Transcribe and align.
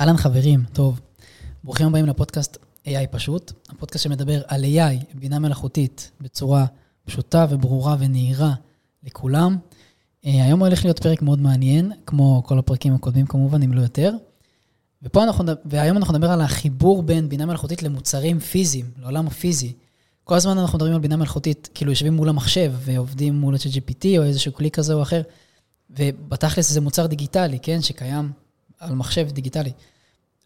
אהלן 0.00 0.16
חברים, 0.16 0.64
טוב. 0.72 1.00
ברוכים 1.64 1.86
הבאים 1.86 2.06
לפודקאסט 2.06 2.56
AI 2.86 3.06
פשוט, 3.10 3.52
הפודקאסט 3.68 4.04
שמדבר 4.04 4.40
על 4.46 4.64
AI, 4.64 5.14
בינה 5.14 5.38
מלאכותית, 5.38 6.10
בצורה 6.20 6.66
פשוטה 7.04 7.46
וברורה 7.50 7.96
ונהירה 7.98 8.54
לכולם. 9.02 9.56
אה, 10.26 10.44
היום 10.44 10.62
הולך 10.62 10.84
להיות 10.84 10.98
פרק 10.98 11.22
מאוד 11.22 11.38
מעניין, 11.38 11.92
כמו 12.06 12.42
כל 12.46 12.58
הפרקים 12.58 12.94
הקודמים 12.94 13.26
כמובן, 13.26 13.62
אם 13.62 13.72
לא 13.72 13.80
יותר. 13.80 14.12
ופה 15.02 15.24
אנחנו, 15.24 15.44
והיום 15.64 15.96
אנחנו 15.96 16.14
נדבר 16.14 16.30
על 16.30 16.40
החיבור 16.40 17.02
בין 17.02 17.28
בינה 17.28 17.46
מלאכותית 17.46 17.82
למוצרים 17.82 18.38
פיזיים, 18.38 18.90
לעולם 18.98 19.26
הפיזי. 19.26 19.72
כל 20.24 20.34
הזמן 20.34 20.58
אנחנו 20.58 20.78
מדברים 20.78 20.94
על 20.94 21.00
בינה 21.00 21.16
מלאכותית, 21.16 21.68
כאילו 21.74 21.92
יושבים 21.92 22.12
מול 22.12 22.28
המחשב 22.28 22.72
ועובדים 22.78 23.34
מול 23.34 23.54
ה-GPT 23.54 24.06
או 24.18 24.22
איזשהו 24.22 24.54
כלי 24.54 24.70
כזה 24.70 24.94
או 24.94 25.02
אחר, 25.02 25.22
ובתכלס 25.90 26.70
זה 26.70 26.80
מוצר 26.80 27.06
דיגיטלי, 27.06 27.58
כן, 27.62 27.82
שקיים 27.82 28.32
על 28.80 28.94
מחשב 28.94 29.28
דיגיטלי. 29.30 29.72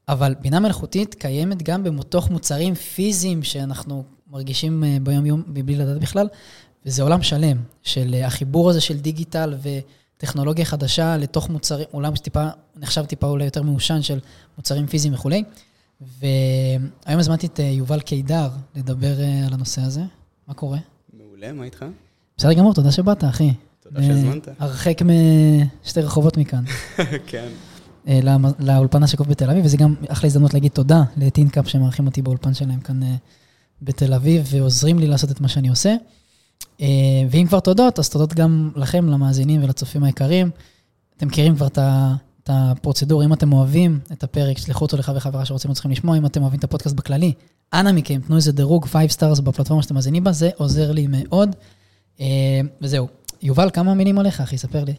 אבל 0.08 0.34
בינה 0.40 0.60
מלאכותית 0.60 1.14
קיימת 1.14 1.62
גם 1.62 1.84
בתוך 1.84 2.30
מוצרים 2.30 2.74
פיזיים 2.74 3.42
שאנחנו 3.42 4.04
מרגישים 4.30 4.84
אה, 4.84 4.96
ביום-יום 5.02 5.42
מבלי 5.46 5.76
לדעת 5.76 6.00
בכלל, 6.00 6.28
וזה 6.86 7.02
עולם 7.02 7.22
שלם 7.22 7.56
של 7.82 8.14
אה, 8.14 8.26
החיבור 8.26 8.70
הזה 8.70 8.80
של 8.80 8.98
דיגיטל 8.98 9.54
וטכנולוגיה 9.62 10.64
חדשה 10.64 11.16
לתוך 11.16 11.50
מוצרים, 11.50 11.86
עולם 11.90 12.16
שטיפה, 12.16 12.48
נחשב 12.76 13.04
טיפה 13.04 13.26
אולי 13.26 13.44
יותר 13.44 13.62
מעושן 13.62 14.02
של 14.02 14.18
מוצרים 14.58 14.86
פיזיים 14.86 15.14
וכולי. 15.14 15.44
והיום 16.00 17.20
הזמנתי 17.20 17.46
את 17.46 17.60
אה, 17.60 17.64
יובל 17.64 18.00
קידר 18.00 18.48
לדבר 18.74 19.20
על 19.46 19.52
הנושא 19.54 19.82
הזה. 19.82 20.02
מה 20.48 20.54
קורה? 20.54 20.78
מעולה, 21.12 21.52
מה 21.52 21.64
איתך? 21.64 21.84
בסדר 22.38 22.52
גמור, 22.52 22.74
תודה 22.74 22.92
שבאת, 22.92 23.24
אחי. 23.24 23.52
תודה 23.80 24.02
שהזמנת. 24.02 24.48
הרחק 24.58 24.98
משתי 25.84 26.00
רחובות 26.00 26.36
מכאן. 26.36 26.64
כן. 27.26 27.48
אה, 28.08 28.20
לאולפן 28.58 29.02
השקוף 29.02 29.26
בתל 29.26 29.50
אביב, 29.50 29.64
וזה 29.64 29.76
גם 29.76 29.94
אחלה 30.08 30.26
הזדמנות 30.26 30.54
להגיד 30.54 30.72
תודה 30.72 31.02
לטינקאפ 31.16 31.68
שמארחים 31.68 32.06
אותי 32.06 32.22
באולפן 32.22 32.54
שלהם 32.54 32.80
כאן 32.80 33.02
אה, 33.02 33.14
בתל 33.82 34.14
אביב, 34.14 34.46
ועוזרים 34.50 34.98
לי 34.98 35.06
לעשות 35.06 35.30
את 35.30 35.40
מה 35.40 35.48
שאני 35.48 35.68
עושה. 35.68 35.94
אה, 36.80 36.86
ואם 37.30 37.46
כבר 37.48 37.60
תודות, 37.60 37.98
אז 37.98 38.08
תודות 38.08 38.34
גם 38.34 38.70
לכם, 38.76 39.08
למאזינים 39.08 39.64
ולצופים 39.64 40.04
היקרים. 40.04 40.50
אתם 41.16 41.26
מכירים 41.26 41.56
כבר 41.56 41.66
את 41.66 41.78
הפרוצדורה, 42.46 43.24
אם 43.24 43.32
אתם 43.32 43.52
אוהבים 43.52 44.00
את 44.12 44.24
הפרק, 44.24 44.58
שלחו 44.58 44.84
אותו 44.84 44.96
לחבר 44.96 45.16
וחברה 45.16 45.44
שרוצים 45.44 45.70
וצריכים 45.70 45.90
לשמוע, 45.90 46.18
אם 46.18 46.26
אתם 46.26 46.42
אוהבים 46.42 46.58
את 46.58 46.64
הפודקאסט 46.64 46.96
בכללי, 46.96 47.32
אנא 47.72 47.92
מכם, 47.92 48.20
תנו 48.26 48.36
איזה 48.36 48.52
דירוג 48.52 48.84
5 48.84 49.12
stars 49.12 49.40
בפלטפורמה 49.40 49.82
שאתם 49.82 49.94
מאזינים 49.94 50.24
בה, 50.24 50.32
זה 50.32 50.50
עוזר 50.56 50.92
לי 50.92 51.06
מאוד. 51.10 51.56
וזהו. 52.80 53.08
יובל, 53.42 53.70
כמה 53.72 53.94
מילים 53.94 54.18
עליך, 54.18 54.40
אחי? 54.40 54.58
ספר 54.58 54.84
לי. 54.84 54.94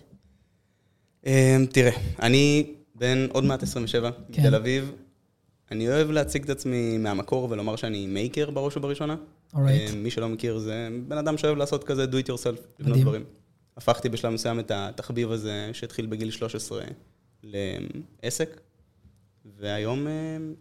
תראה, 1.71 1.91
אני 2.21 2.65
בן 2.95 3.27
עוד 3.31 3.43
מעט 3.43 3.63
27, 3.63 4.11
כן. 4.11 4.43
בתל 4.43 4.55
אביב. 4.55 4.91
אני 5.71 5.89
אוהב 5.89 6.11
להציג 6.11 6.43
את 6.43 6.49
עצמי 6.49 6.97
מהמקור 6.97 7.47
ולומר 7.51 7.75
שאני 7.75 8.07
מייקר 8.07 8.51
בראש 8.51 8.77
ובראשונה. 8.77 9.15
Right. 9.53 9.57
אה, 9.57 9.87
מי 9.95 10.11
שלא 10.11 10.29
מכיר, 10.29 10.57
זה 10.57 10.89
בן 11.07 11.17
אדם 11.17 11.37
שאוהב 11.37 11.57
לעשות 11.57 11.83
כזה 11.83 12.05
do 12.05 12.25
it 12.25 12.27
yourself, 12.27 12.61
לבנות 12.79 12.97
דברים. 12.97 13.23
הפכתי 13.77 14.09
בשלב 14.09 14.33
מסוים 14.33 14.59
את 14.59 14.71
התחביב 14.71 15.31
הזה, 15.31 15.69
שהתחיל 15.73 16.05
בגיל 16.05 16.31
13, 16.31 16.83
לעסק. 17.43 18.61
והיום 19.59 20.07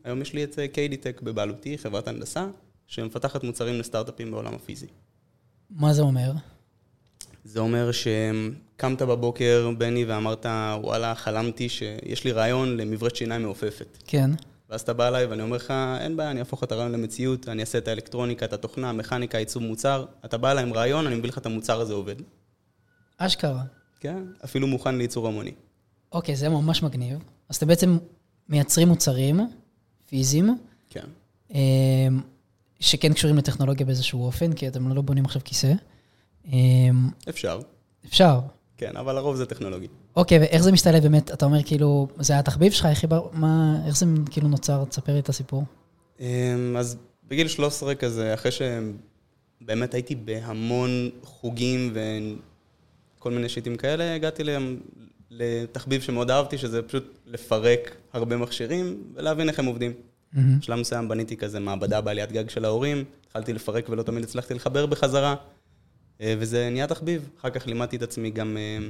אה, 0.07 0.13
יש 0.23 0.33
לי 0.33 0.45
את 0.45 0.59
קיידיטק 0.73 1.21
בבעלותי, 1.21 1.79
חברת 1.79 2.09
הנדסה, 2.09 2.47
שמפתחת 2.87 3.45
מוצרים 3.45 3.79
לסטארט-אפים 3.79 4.31
בעולם 4.31 4.55
הפיזי. 4.55 4.87
מה 5.71 5.93
זה 5.93 6.03
אומר? 6.03 6.33
זה 7.45 7.61
אומר 7.61 7.91
שקמת 7.93 9.03
בבוקר, 9.03 9.71
בני, 9.79 10.05
ואמרת, 10.05 10.47
וואלה, 10.81 11.15
חלמתי 11.15 11.69
שיש 11.69 12.25
לי 12.25 12.33
רעיון 12.33 12.77
למברשת 12.77 13.17
שיניים 13.17 13.43
מעופפת. 13.43 13.99
כן. 14.07 14.31
ואז 14.71 14.81
אתה 14.81 14.93
בא 14.93 15.09
אליי 15.09 15.27
ואני 15.27 15.43
אומר 15.43 15.57
לך, 15.57 15.75
אין 16.01 16.17
בעיה, 16.17 16.31
אני 16.31 16.41
אהפוך 16.41 16.65
את 16.65 16.73
הרעיון 16.73 16.93
למציאות, 16.93 17.49
אני 17.49 17.61
אעשה 17.61 17.79
את 17.79 17.89
האלקטרוניקה, 17.89 18.47
את 18.47 18.53
התוכנה, 18.53 18.91
המכניקה, 18.91 19.39
עיצוב 19.39 19.63
מוצר. 19.63 20.05
אתה 20.25 20.39
בא 20.39 20.51
אליי 20.51 20.65
עם 20.65 20.73
רעיון, 20.73 21.07
אני 21.07 21.15
מביא 21.15 21.29
לך 21.29 21.39
את 21.39 21.47
המוצר 21.47 21.81
הזה 21.81 21.93
עובד. 21.93 22.17
אשכרה. 23.19 23.63
כן, 24.01 24.23
אפילו 24.45 24.67
מוכן 24.67 24.95
לייצור 24.95 25.29
המוני. 25.29 25.53
אוקיי, 26.13 26.37
זה 26.37 26.49
ממש 26.49 26.83
מגניב. 26.83 27.19
אז 27.49 27.57
אתם 27.57 27.67
בעצם 27.67 27.99
מייצרים 28.49 28.89
מוצרים 28.89 29.41
פיזיים. 30.07 30.59
כן. 30.91 31.07
אמ, 31.51 32.21
שכן 32.81 33.13
קשורים 33.13 33.37
לטכנולוגיה 33.37 33.87
באיזשהו 33.87 34.25
אופן, 34.25 34.53
כי 34.53 34.69
אתם 34.69 34.93
לא 34.93 35.03
בונים 35.03 35.25
עכשיו 35.25 35.43
כיסא. 35.45 35.73
אמ, 36.53 37.11
אפשר. 37.29 37.61
אפשר. 38.07 38.41
כן, 38.77 38.97
אבל 38.97 39.15
לרוב 39.15 39.37
זה 39.37 39.47
טכנולוגי. 39.47 39.87
אוקיי, 40.17 40.39
ואיך 40.39 40.63
זה 40.63 40.73
משתלב 40.73 41.03
באמת? 41.03 41.31
אתה 41.33 41.45
אומר 41.45 41.63
כאילו, 41.63 42.09
זה 42.19 42.33
היה 42.33 42.41
התחביב 42.41 42.73
שלך, 42.73 42.87
איך, 42.87 43.05
מה, 43.33 43.83
איך 43.87 43.97
זה 43.97 44.07
כאילו 44.31 44.49
נוצר? 44.49 44.85
תספר 44.85 45.13
לי 45.13 45.19
את 45.19 45.29
הסיפור. 45.29 45.65
אמ, 46.21 46.77
אז 46.79 46.97
בגיל 47.29 47.49
13 47.49 47.95
כזה, 47.95 48.35
אחרי 48.35 48.51
שבאמת 48.53 49.95
הייתי 49.95 50.15
בהמון 50.15 51.11
חוגים 51.23 51.95
וכל 53.19 53.31
מיני 53.31 53.49
שיטים 53.49 53.77
כאלה, 53.77 54.15
הגעתי 54.15 54.43
לתחביב 55.31 56.03
שמאוד 56.03 56.31
אהבתי, 56.31 56.59
שזה 56.59 56.83
פשוט 56.83 57.19
לפרק 57.27 57.97
הרבה 58.13 58.37
מכשירים 58.37 59.03
ולהבין 59.15 59.49
איך 59.49 59.59
הם 59.59 59.67
עובדים. 59.67 59.93
בשלב 60.59 60.79
מסוים 60.79 61.09
בניתי 61.09 61.37
כזה 61.37 61.61
מעבדה 61.61 62.01
בעליית 62.01 62.33
גג 62.33 62.51
של 62.51 62.65
ההורים, 62.65 63.05
התחלתי 63.27 63.53
לפרק 63.53 63.89
ולא 63.89 64.03
תמיד 64.03 64.25
הצלחתי 64.25 64.55
לחבר 64.55 64.87
בחזרה. 64.87 65.35
אה, 66.21 66.35
וזה 66.39 66.71
נהיה 66.71 66.87
תחביב. 66.87 67.29
אחר 67.41 67.51
כך 67.51 67.67
לימדתי 67.67 67.97
את 67.97 68.03
עצמי 68.03 68.31
גם 68.31 68.57
אה, 68.57 68.89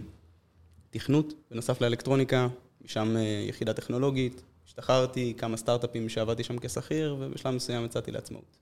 תכנות, 0.91 1.33
בנוסף 1.51 1.81
לאלקטרוניקה, 1.81 2.49
משם 2.85 3.17
אה, 3.17 3.45
יחידה 3.49 3.73
טכנולוגית, 3.73 4.43
השתחררתי, 4.67 5.35
כמה 5.39 5.57
סטארט-אפים 5.57 6.09
שעבדתי 6.09 6.45
שם 6.45 6.59
כשכיר, 6.59 7.17
ובשלב 7.21 7.55
מסוים 7.55 7.85
יצאתי 7.85 8.11
לעצמאות. 8.11 8.57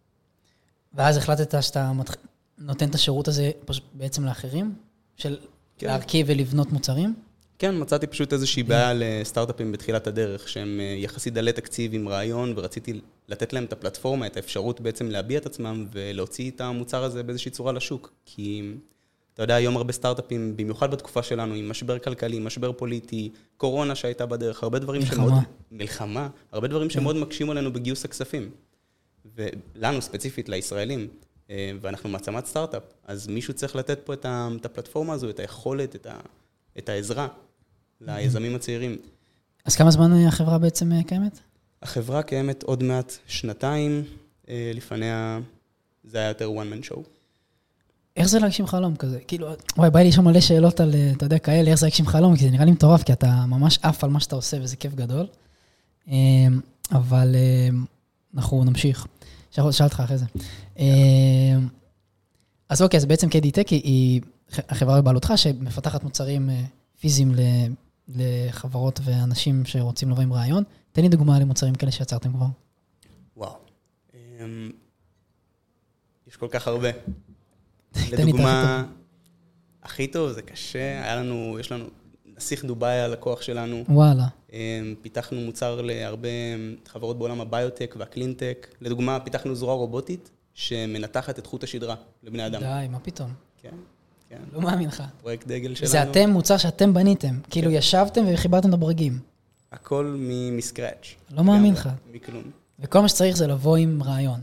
ואז 0.94 1.16
החלטת 1.16 1.62
שאתה 1.62 1.92
מתח... 1.92 2.16
נותן 2.58 2.88
את 2.88 2.94
השירות 2.94 3.28
הזה 3.28 3.50
בעצם 3.92 4.24
לאחרים? 4.24 4.74
של 5.16 5.38
כן. 5.78 5.86
להרכיב 5.86 6.26
ולבנות 6.28 6.72
מוצרים? 6.72 7.14
כן, 7.62 7.74
מצאתי 7.80 8.06
פשוט 8.06 8.32
איזושהי 8.32 8.62
בעיה 8.62 8.92
לסטארט-אפים 8.94 9.72
בתחילת 9.72 10.06
הדרך, 10.06 10.48
שהם 10.48 10.80
יחסית 10.96 11.34
דלי 11.34 11.52
תקציב 11.52 11.94
עם 11.94 12.08
רעיון, 12.08 12.52
ורציתי 12.56 13.00
לתת 13.28 13.52
להם 13.52 13.64
את 13.64 13.72
הפלטפורמה, 13.72 14.26
את 14.26 14.36
האפשרות 14.36 14.80
בעצם 14.80 15.06
להביע 15.10 15.38
את 15.38 15.46
עצמם 15.46 15.86
ולהוציא 15.92 16.50
את 16.50 16.60
המוצר 16.60 17.04
הזה 17.04 17.22
באיזושהי 17.22 17.50
צורה 17.50 17.72
לשוק. 17.72 18.12
כי 18.26 18.72
אתה 19.34 19.42
יודע, 19.42 19.54
היום 19.54 19.76
הרבה 19.76 19.92
סטארט-אפים, 19.92 20.56
במיוחד 20.56 20.90
בתקופה 20.90 21.22
שלנו, 21.22 21.54
עם 21.54 21.68
משבר 21.68 21.98
כלכלי, 21.98 22.38
משבר 22.38 22.72
פוליטי, 22.72 23.30
קורונה 23.56 23.94
שהייתה 23.94 24.26
בדרך, 24.26 24.62
הרבה 24.62 24.78
דברים 24.78 25.00
מלחמה. 25.02 25.16
שמאוד... 25.16 25.42
מלחמה. 25.70 26.28
הרבה 26.52 26.68
דברים 26.68 26.88
כן. 26.88 26.94
שמאוד 26.94 27.16
מקשים 27.16 27.50
עלינו 27.50 27.72
בגיוס 27.72 28.04
הכספים. 28.04 28.50
ולנו 29.34 30.02
ספציפית, 30.02 30.48
לישראלים, 30.48 31.08
אה, 31.50 31.72
ואנחנו 31.80 32.08
מעצמת 32.08 32.46
סטארט-אפ, 32.46 32.82
אז 33.04 33.28
מישהו 33.28 33.54
צריך 33.54 33.76
לתת 33.76 33.98
פה 34.04 34.12
את 34.14 34.64
הפלטפורמה 34.64 35.12
הזו, 35.12 35.30
את 35.30 35.40
היכולת, 35.40 35.96
את, 35.96 36.06
ה, 36.06 36.16
את 36.78 36.88
העזרה 36.88 37.28
ליזמים 38.06 38.54
הצעירים. 38.54 38.96
אז 39.64 39.76
כמה 39.76 39.90
זמן 39.90 40.26
החברה 40.26 40.58
בעצם 40.58 40.92
אה, 40.92 41.02
קיימת? 41.02 41.40
החברה 41.82 42.22
קיימת 42.22 42.62
עוד 42.62 42.82
מעט 42.82 43.12
שנתיים, 43.26 44.04
אה, 44.48 44.72
לפניה 44.74 45.40
זה 46.04 46.18
היה 46.18 46.28
יותר 46.28 46.48
one 46.48 46.74
man 46.74 46.91
show. 46.91 47.00
איך 48.16 48.28
זה 48.28 48.38
להגשים 48.38 48.66
חלום 48.66 48.96
כזה? 48.96 49.20
כאילו, 49.20 49.48
וואי, 49.76 49.91
בא 49.91 50.00
לי 50.00 50.12
שם 50.12 50.24
מלא 50.24 50.41
שאלות 50.41 50.80
על, 50.80 50.94
אה, 50.94 51.12
אתה 51.16 51.26
יודע, 51.26 51.38
כאלה, 51.38 51.70
איך 51.70 51.78
זה 51.78 51.86
להגשים 51.86 52.06
חלום, 52.06 52.36
כי 52.36 52.44
זה 52.44 52.50
נראה 52.50 52.64
לי 52.64 52.70
מטורף, 52.70 53.02
כי 53.02 53.12
אתה 53.12 53.46
ממש 53.46 53.78
עף 53.82 54.04
על 54.04 54.10
מה 54.10 54.20
שאתה 54.20 54.36
עושה, 54.36 54.56
וזה 54.62 54.76
כיף 54.76 54.94
גדול. 54.94 55.26
אה, 56.08 56.14
אבל 56.92 57.36
אנחנו 58.36 58.64
נמשיך. 58.64 59.06
שאל 59.50 59.64
אותך 59.64 60.00
אחרי 60.04 60.18
זה. 60.18 60.24
אז 62.68 62.82
אוקיי, 62.82 62.98
אז 62.98 63.04
בעצם 63.04 63.28
KD-Tech 63.28 63.70
היא 63.70 64.20
החברה 64.68 65.00
בבעלותך 65.00 65.32
שמפתחת 65.36 66.04
מוצרים 66.04 66.50
פיזיים 67.00 67.34
לחברות 68.08 69.00
ואנשים 69.04 69.64
שרוצים 69.64 70.10
לבוא 70.10 70.22
עם 70.22 70.32
רעיון. 70.32 70.64
תן 70.92 71.02
לי 71.02 71.08
דוגמה 71.08 71.38
למוצרים 71.38 71.74
כאלה 71.74 71.92
שיצרתם 71.92 72.32
כבר. 72.32 72.47
וואו. 73.36 73.56
אמ, 74.15 74.71
יש 76.27 76.36
כל 76.36 76.48
כך 76.50 76.68
הרבה. 76.68 76.88
לדוגמה, 78.12 78.84
הכי 79.82 80.06
טוב, 80.06 80.32
זה 80.32 80.42
קשה, 80.42 81.04
היה 81.04 81.16
לנו, 81.16 81.56
יש 81.60 81.72
לנו, 81.72 81.84
נסיך 82.36 82.65
דובאי 82.65 83.00
הלקוח 83.00 83.42
שלנו. 83.42 83.84
וואלה. 83.88 84.27
אמ, 84.53 84.94
פיתחנו 85.03 85.41
מוצר 85.41 85.80
להרבה 85.82 86.28
חברות 86.88 87.18
בעולם 87.18 87.41
הביוטק 87.41 87.94
והקלינטק. 87.98 88.74
לדוגמה, 88.80 89.21
פיתחנו 89.21 89.54
זרוע 89.54 89.74
רובוטית 89.74 90.30
שמנתחת 90.54 91.38
את 91.38 91.47
חוט 91.47 91.65
השדרה 91.65 91.94
לבני 92.22 92.47
אדם. 92.47 92.60
די, 92.60 92.86
מה 92.91 92.98
פתאום? 92.98 93.32
כן. 93.62 93.77
כן. 94.32 94.38
לא 94.52 94.60
מאמין 94.60 94.88
לך. 94.88 95.02
פרויקט 95.20 95.46
דגל 95.46 95.74
שלנו. 95.74 95.90
זה 95.90 96.02
אתם, 96.02 96.30
מוצר 96.30 96.56
שאתם 96.56 96.94
בניתם. 96.94 97.38
כאילו, 97.50 97.70
כן. 97.70 97.76
ישבתם 97.76 98.24
וחיברתם 98.34 98.68
את 98.68 98.74
הברגים. 98.74 99.18
הכל 99.72 100.16
מסקראץ'. 100.52 101.14
לא 101.30 101.44
מאמין 101.44 101.72
לך. 101.72 101.88
מכלום. 102.12 102.42
וכל 102.80 103.00
מה 103.00 103.08
שצריך 103.08 103.36
זה 103.36 103.46
לבוא 103.46 103.76
עם 103.76 104.02
רעיון. 104.02 104.40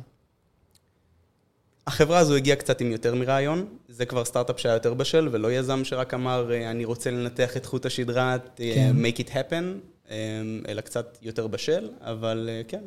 החברה 1.87 2.17
הזו 2.17 2.35
הגיעה 2.35 2.57
קצת 2.57 2.81
עם 2.81 2.91
יותר 2.91 3.15
מרעיון, 3.15 3.65
זה 3.87 4.05
כבר 4.05 4.25
סטארט-אפ 4.25 4.59
שהיה 4.59 4.73
יותר 4.73 4.93
בשל, 4.93 5.29
ולא 5.31 5.51
יזם 5.51 5.83
שרק 5.83 6.13
אמר, 6.13 6.51
אה, 6.51 6.71
אני 6.71 6.85
רוצה 6.85 7.11
לנתח 7.11 7.57
את 7.57 7.65
חוט 7.65 7.85
השדרה, 7.85 8.31
אה, 8.31 8.37
כן. 8.57 8.95
make 9.03 9.17
it 9.19 9.29
happen. 9.29 10.11
אלא 10.67 10.81
קצת 10.81 11.17
יותר 11.21 11.47
בשל, 11.47 11.89
אבל 12.01 12.49
אה, 12.51 12.61
כן. 12.67 12.81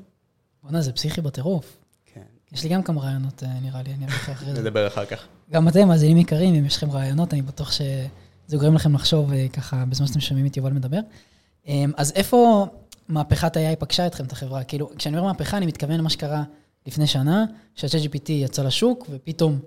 בוא'נה, 0.62 0.81
זה 0.81 0.93
פסיכי 0.93 1.20
בטירוף. 1.20 1.76
כן. 2.14 2.20
יש 2.52 2.62
לי 2.62 2.69
גם 2.69 2.82
כמה 2.82 3.00
רעיונות, 3.00 3.43
אה, 3.43 3.60
נראה 3.62 3.82
לי, 3.82 3.93
אני 3.93 4.04
אראה 4.04 4.16
לך 4.16 4.31
אחרי 4.31 4.54
זה. 4.54 4.60
נדבר 4.60 4.87
אחר 4.87 5.04
כך. 5.04 5.26
גם 5.52 5.69
אתם, 5.69 5.88
מאזינים 5.88 6.16
יקרים, 6.16 6.54
אם 6.54 6.66
יש 6.66 6.76
לכם 6.76 6.90
רעיונות, 6.90 7.32
אני 7.32 7.43
בטוח 7.43 7.72
שזה 7.72 8.56
גורם 8.56 8.75
לכם 8.75 8.94
לחשוב 8.94 9.32
אה, 9.32 9.46
ככה 9.49 9.84
בזמן 9.84 10.06
שאתם 10.06 10.20
שומעים 10.20 10.46
את 10.46 10.56
יובל 10.56 10.72
מדבר. 10.72 10.99
אמ, 11.66 11.93
אז 11.96 12.12
איפה 12.16 12.66
מהפכת 13.08 13.56
ה-AI 13.56 13.76
פגשה 13.76 14.06
אתכם, 14.06 14.25
את 14.25 14.32
החברה? 14.32 14.64
כאילו, 14.64 14.90
כשאני 14.96 15.19
אומר 15.19 15.28
מהפכה, 15.28 15.56
אני 15.56 15.66
מתכוון 15.66 15.99
למה 15.99 16.10
שקרה 16.10 16.43
לפני 16.87 17.06
שנה, 17.06 17.44
שה-ChatGPT 17.75 18.32
יצא 18.32 18.62
לשוק, 18.62 19.06
ופתאום 19.10 19.58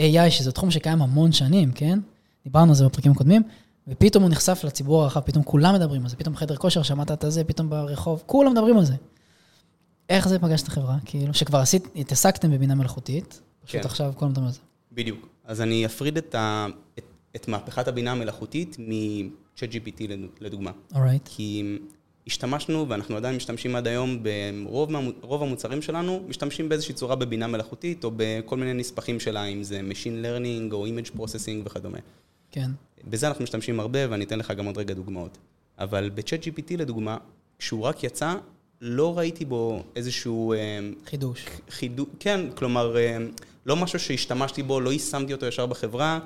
AI, 0.00 0.30
שזה 0.30 0.52
תחום 0.52 0.70
שקיים 0.70 1.02
המון 1.02 1.32
שנים, 1.32 1.72
כן? 1.72 1.98
דיברנו 2.44 2.68
על 2.68 2.74
זה 2.74 2.84
בפרקים 2.84 3.12
הקודמים, 3.12 3.42
ופתאום 3.88 4.22
הוא 4.22 4.30
נחשף 4.30 4.64
לציבור 4.64 5.02
הרחב, 5.02 5.20
פתאום 5.20 5.44
כולם 5.44 5.74
מדברים 5.74 6.02
על 6.02 6.08
זה, 6.08 6.16
פתאום 6.16 6.34
בחדר 6.34 6.56
כושר, 6.56 6.82
שמעת 6.82 7.10
את 7.10 7.24
זה, 7.28 7.44
פתאום 7.44 7.70
ברחוב, 7.70 8.22
כולם 8.26 8.52
מדברים 8.52 8.78
על 8.78 8.84
זה. 8.84 8.94
איך 10.08 10.28
זה 10.28 10.38
פגש 10.38 10.62
את 10.62 10.68
החברה? 10.68 10.96
כאילו, 11.04 11.34
שכבר 11.34 11.58
עשית, 11.58 11.88
התעסקתם 11.96 12.50
בבינה 12.50 12.74
מלאכותית, 12.74 13.40
פשוט 13.64 13.80
כן. 13.80 13.86
עכשיו 13.86 14.12
כולם 14.16 14.30
מדברים 14.30 14.46
על 14.46 14.52
זה. 14.52 14.60
בדיוק. 14.92 15.31
אז 15.44 15.60
אני 15.60 15.86
אפריד 15.86 16.16
את, 16.16 16.34
ה, 16.34 16.66
את, 16.98 17.04
את 17.36 17.48
מהפכת 17.48 17.88
הבינה 17.88 18.12
המלאכותית 18.12 18.76
מ-ChatGPT 18.78 20.02
לדוגמה. 20.40 20.70
אורייט. 20.94 21.22
כי 21.24 21.78
השתמשנו, 22.26 22.88
ואנחנו 22.88 23.16
עדיין 23.16 23.36
משתמשים 23.36 23.76
עד 23.76 23.86
היום, 23.86 24.22
ברוב 25.20 25.42
המוצרים 25.42 25.82
שלנו, 25.82 26.24
משתמשים 26.28 26.68
באיזושהי 26.68 26.94
צורה 26.94 27.16
בבינה 27.16 27.46
מלאכותית, 27.46 28.04
או 28.04 28.10
בכל 28.16 28.56
מיני 28.56 28.72
נספחים 28.72 29.20
שלה, 29.20 29.44
אם 29.44 29.62
זה 29.62 29.80
Machine 29.80 30.24
Learning 30.24 30.72
או 30.72 30.86
Image 30.86 31.18
Processing 31.18 31.62
וכדומה. 31.64 31.98
כן. 32.50 32.70
בזה 33.10 33.28
אנחנו 33.28 33.44
משתמשים 33.44 33.80
הרבה, 33.80 34.10
ואני 34.10 34.24
אתן 34.24 34.38
לך 34.38 34.50
גם 34.50 34.66
עוד 34.66 34.78
רגע 34.78 34.94
דוגמאות. 34.94 35.38
אבל 35.78 36.10
ב-Chat 36.14 36.42
GPT 36.44 36.76
לדוגמה, 36.76 37.16
כשהוא 37.58 37.82
רק 37.82 38.04
יצא, 38.04 38.34
לא 38.80 39.18
ראיתי 39.18 39.44
בו 39.44 39.82
איזשהו 39.96 40.52
אה, 40.52 40.58
חידוש. 41.06 41.46
חידוש, 41.70 42.08
כן, 42.20 42.40
כלומר, 42.54 42.96
אה, 42.96 43.16
לא 43.66 43.76
משהו 43.76 43.98
שהשתמשתי 43.98 44.62
בו, 44.62 44.80
לא 44.80 44.92
יישמתי 44.92 45.32
אותו 45.32 45.46
ישר 45.46 45.66
בחברה. 45.66 46.18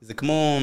זה 0.00 0.14
כמו, 0.14 0.58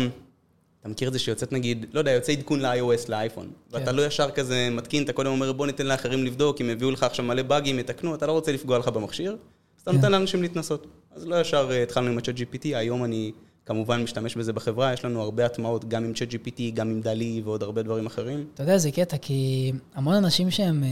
אתה 0.81 0.89
מכיר 0.89 1.07
את 1.07 1.13
זה 1.13 1.19
שיוצאת 1.19 1.51
נגיד, 1.51 1.85
לא 1.93 1.99
יודע, 1.99 2.11
יוצא 2.11 2.31
עדכון 2.31 2.59
ל-iOS 2.59 3.09
לאייפון. 3.09 3.51
ואתה 3.71 3.91
לא 3.91 4.05
ישר 4.05 4.31
כזה 4.31 4.69
מתקין, 4.71 5.03
אתה 5.03 5.13
קודם 5.13 5.31
אומר, 5.31 5.51
בוא 5.51 5.67
ניתן 5.67 5.85
לאחרים 5.87 6.25
לבדוק, 6.25 6.61
אם 6.61 6.69
הביאו 6.69 6.91
לך 6.91 7.03
עכשיו 7.03 7.25
מלא 7.25 7.41
באגים, 7.41 7.79
יתקנו, 7.79 8.15
אתה 8.15 8.27
לא 8.27 8.31
רוצה 8.31 8.51
לפגוע 8.51 8.77
לך 8.77 8.87
במכשיר, 8.87 9.31
אז 9.31 9.81
אתה 9.81 9.91
כן. 9.91 9.97
נותן 9.97 10.11
לאנשים 10.11 10.41
להתנסות. 10.41 10.87
אז 11.11 11.27
לא 11.27 11.41
ישר 11.41 11.69
אה, 11.71 11.83
התחלנו 11.83 12.07
עם 12.07 12.17
ה-Chat 12.17 12.37
GPT, 12.37 12.63
היום 12.63 13.03
אני 13.03 13.31
כמובן 13.65 14.03
משתמש 14.03 14.35
בזה 14.35 14.53
בחברה, 14.53 14.93
יש 14.93 15.05
לנו 15.05 15.21
הרבה 15.21 15.45
הטמעות, 15.45 15.89
גם 15.89 16.03
עם 16.03 16.11
Chat 16.11 16.31
GPT, 16.31 16.61
גם 16.73 16.89
עם 16.89 17.01
דלי 17.01 17.41
ועוד 17.45 17.63
הרבה 17.63 17.83
דברים 17.83 18.05
אחרים. 18.05 18.45
אתה 18.53 18.63
יודע, 18.63 18.77
זה 18.77 18.91
קטע, 18.91 19.17
כי 19.17 19.71
המון 19.95 20.15
אנשים 20.15 20.51
שהם 20.51 20.83
אה, 20.83 20.89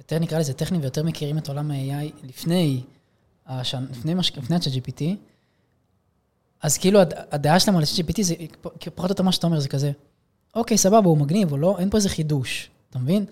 יותר, 0.00 0.18
נקרא 0.18 0.38
לזה, 0.38 0.52
טכניים 0.52 0.82
ויותר 0.82 1.02
מכירים 1.02 1.38
את 1.38 1.48
עולם 1.48 1.70
ה-AI 1.70 2.26
לפני, 2.28 2.80
השן, 3.50 3.84
לפני, 3.90 4.14
מש- 4.14 4.32
לפני 4.36 4.56
ה-ChatGPT, 4.56 5.02
אז 6.62 6.78
כאילו 6.78 7.00
הד- 7.00 7.14
הדעה 7.30 7.60
שלהם 7.60 7.76
על 7.76 7.82
ה-ChatGPT 7.82 8.22
זה 8.22 8.34
פחות 8.94 9.10
או 9.10 9.12
יותר 9.12 9.22
מה 9.22 9.32
שאתה 9.32 9.46
אומר, 9.46 9.60
זה 9.60 9.68
כזה, 9.68 9.92
אוקיי, 10.54 10.78
סבבה, 10.78 11.08
הוא 11.08 11.18
מגניב, 11.18 11.50
הוא 11.50 11.58
לא, 11.58 11.76
אין 11.78 11.90
פה 11.90 11.96
איזה 11.96 12.08
חידוש, 12.08 12.70
אתה 12.90 12.98
מבין? 12.98 13.24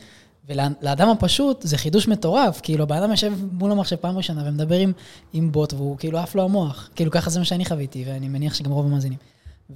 ולאדם 0.49 1.09
הפשוט 1.09 1.63
זה 1.63 1.79
חידוש 1.79 2.09
מטורף, 2.09 2.61
כאילו 2.63 2.83
הבן 2.83 2.97
אדם 2.97 3.11
יושב 3.11 3.33
מול 3.53 3.73
המחשב 3.73 3.97
פעם 3.97 4.17
ראשונה 4.17 4.43
ומדבר 4.49 4.79
עם, 4.79 4.93
עם 5.33 5.53
בוט 5.53 5.73
והוא 5.73 5.97
כאילו 5.99 6.19
עף 6.19 6.35
לו 6.35 6.43
המוח, 6.45 6.91
כאילו 6.95 7.11
ככה 7.11 7.31
זה 7.31 7.39
מה 7.39 7.45
שאני 7.45 7.65
חוויתי, 7.65 8.05
ואני 8.07 8.29
מניח 8.29 8.55
שגם 8.55 8.73
רוב 8.73 8.87
המאזינים. 8.87 9.19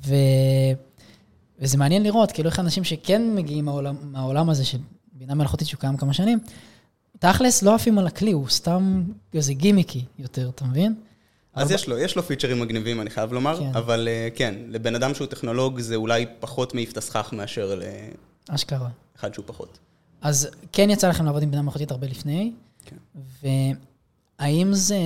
ו... 0.07 0.15
וזה 1.59 1.79
מעניין 1.79 2.03
לראות, 2.03 2.33
כאילו 2.33 2.49
איך 2.49 2.59
אנשים 2.61 2.85
שכן 2.85 3.35
מגיעים 3.35 3.65
מהעולם, 3.65 3.97
מהעולם 4.03 4.51
הזה 4.51 4.65
של 4.65 4.79
בינה 5.13 5.35
מלאכותית 5.35 5.69
שהוא 5.69 5.81
קיים 5.81 5.97
כמה 5.97 6.13
שנים, 6.13 6.39
תכלס 7.23 7.63
לא 7.63 7.75
עפים 7.75 7.99
על 7.99 8.07
הכלי, 8.07 8.33
הוא 8.33 8.49
סתם 8.49 9.03
איזה 9.35 9.55
גימיקי 9.55 10.05
יותר, 10.19 10.49
אתה 10.49 10.65
מבין? 10.65 10.95
אז 11.55 11.71
יש 11.71 11.89
לו, 11.89 11.99
יש 11.99 12.17
לו 12.17 12.23
פיצ'רים 12.23 12.61
מגניבים, 12.61 13.01
אני 13.01 13.11
חייב 13.11 13.33
לומר, 13.33 13.59
כן. 13.59 13.71
אבל 13.75 14.09
אה, 14.09 14.29
כן, 14.35 14.55
לבן 14.69 14.95
אדם 14.95 15.15
שהוא 15.15 15.27
טכנולוג 15.27 15.81
זה 15.81 15.95
אולי 15.95 16.27
פחות 16.41 16.75
מעיף 16.75 16.93
את 16.93 16.97
הסכך 16.97 17.33
מאשר 17.33 17.81
אשכרה. 18.49 18.89
לאחד 19.17 19.35
שהוא 19.35 19.45
פחות. 19.49 19.79
אז 20.23 20.49
כן 20.73 20.91
יצא 20.91 21.09
לכם 21.09 21.25
לעבוד 21.25 21.43
עם 21.43 21.51
בינה 21.51 21.63
מלאכותית 21.63 21.91
הרבה 21.91 22.07
לפני, 22.07 22.53
כן. 22.85 22.97
והאם 23.43 24.75
זה, 24.75 24.99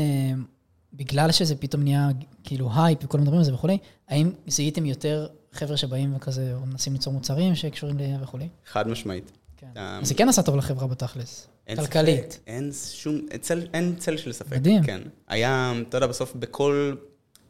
בגלל 0.95 1.33
שזה 1.33 1.57
פתאום 1.57 1.83
נהיה 1.83 2.09
כאילו 2.45 2.71
הייפ 2.77 2.99
וכולם 3.05 3.23
מדברים 3.23 3.39
על 3.39 3.45
זה 3.45 3.55
וכולי, 3.55 3.79
האם 4.09 4.31
זיהיתם 4.47 4.87
יותר 4.87 5.27
חבר'ה 5.53 5.77
שבאים 5.77 6.17
וכזה, 6.17 6.53
או 6.55 6.67
מנסים 6.67 6.93
ליצור 6.93 7.13
מוצרים 7.13 7.55
שקשורים 7.55 7.99
ל- 7.99 8.23
וכולי? 8.23 8.49
חד 8.67 8.89
משמעית. 8.89 9.33
כן. 9.57 9.67
אתה- 9.73 9.99
אז 10.03 10.09
זה 10.09 10.15
כן 10.15 10.29
עשה 10.29 10.43
טוב 10.43 10.57
לחברה 10.57 10.87
בתכלס, 10.87 11.47
כלכלית. 11.75 12.33
ספק, 12.33 12.43
אין 12.47 12.71
שום, 12.93 13.21
צל, 13.41 13.67
אין 13.75 13.95
צל 13.97 14.17
של 14.17 14.33
ספק. 14.33 14.57
מדהים. 14.57 14.83
כן. 14.83 15.01
היה, 15.29 15.73
אתה 15.89 15.97
יודע, 15.97 16.07
בסוף 16.07 16.35
בכל, 16.35 16.95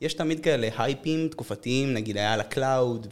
יש 0.01 0.15
תמיד 0.15 0.41
כאלה 0.41 0.69
הייפים 0.79 1.29
תקופתיים, 1.29 1.95
נגיד 1.95 2.17
היה 2.17 2.33
על 2.33 2.41
ה 2.41 2.50
cloud, 2.50 3.07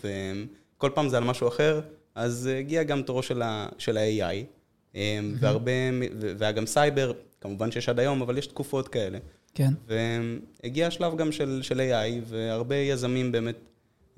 וכל 0.77 0.91
פעם 0.95 1.09
זה 1.09 1.17
על 1.17 1.25
משהו 1.25 1.49
אחר, 1.49 1.81
אז 2.15 2.47
הגיע 2.59 2.83
גם 2.83 3.03
תורו 3.03 3.23
של, 3.23 3.43
ה, 3.43 3.69
של 3.79 3.97
ה-AI, 3.97 4.95
והרבה, 5.41 5.73
ו- 6.21 6.33
והיה 6.39 6.53
גם 6.53 6.67
סייבר, 6.67 7.12
כמובן 7.41 7.71
שיש 7.71 7.89
עד 7.89 8.01
היום, 8.01 8.23
אבל 8.23 8.39
יש 8.39 8.47
תקופות 8.47 8.89
כאלה. 8.89 9.19
כן. 9.55 9.73
והגיע 9.87 10.87
השלב 10.87 11.17
גם 11.17 11.33
של, 11.33 11.61
של 11.62 11.81
AI, 11.81 12.21
והרבה 12.25 12.77
יזמים 12.77 13.33
באמת 13.33 13.56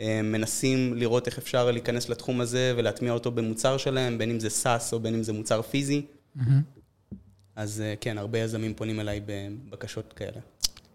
אה, 0.00 0.20
מנסים 0.22 0.94
לראות 0.94 1.26
איך 1.26 1.38
אפשר 1.38 1.70
להיכנס 1.70 2.08
לתחום 2.08 2.40
הזה 2.40 2.74
ולהטמיע 2.76 3.12
אותו 3.12 3.30
במוצר 3.30 3.76
שלהם, 3.76 4.18
בין 4.18 4.30
אם 4.30 4.40
זה 4.40 4.48
SaaS 4.62 4.92
או 4.92 5.00
בין 5.00 5.14
אם 5.14 5.22
זה 5.22 5.32
מוצר 5.32 5.62
פיזי. 5.62 6.02
מהמם. 6.34 6.75
אז 7.56 7.80
אה, 7.80 7.94
כן, 8.00 8.18
הרבה 8.18 8.38
יזמים 8.38 8.74
פונים 8.74 9.00
אליי 9.00 9.20
בבקשות 9.26 10.12
כאלה. 10.12 10.40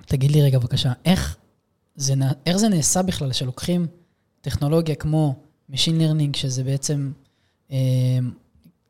תגיד 0.06 0.32
לי 0.32 0.42
רגע 0.42 0.60
בבקשה, 0.60 0.94
איך 1.06 1.38
זה, 1.96 2.14
איך 2.46 2.58
זה 2.58 2.70
נעשה 2.70 3.02
בכלל 3.02 3.34
שלוקחים 3.34 3.88
טכנולוגיה 4.42 4.96
כמו 4.96 5.36
Machine 5.72 5.76
Learning, 6.00 6.38
שזה 6.38 6.64
בעצם 6.64 7.12
אה, 7.72 7.78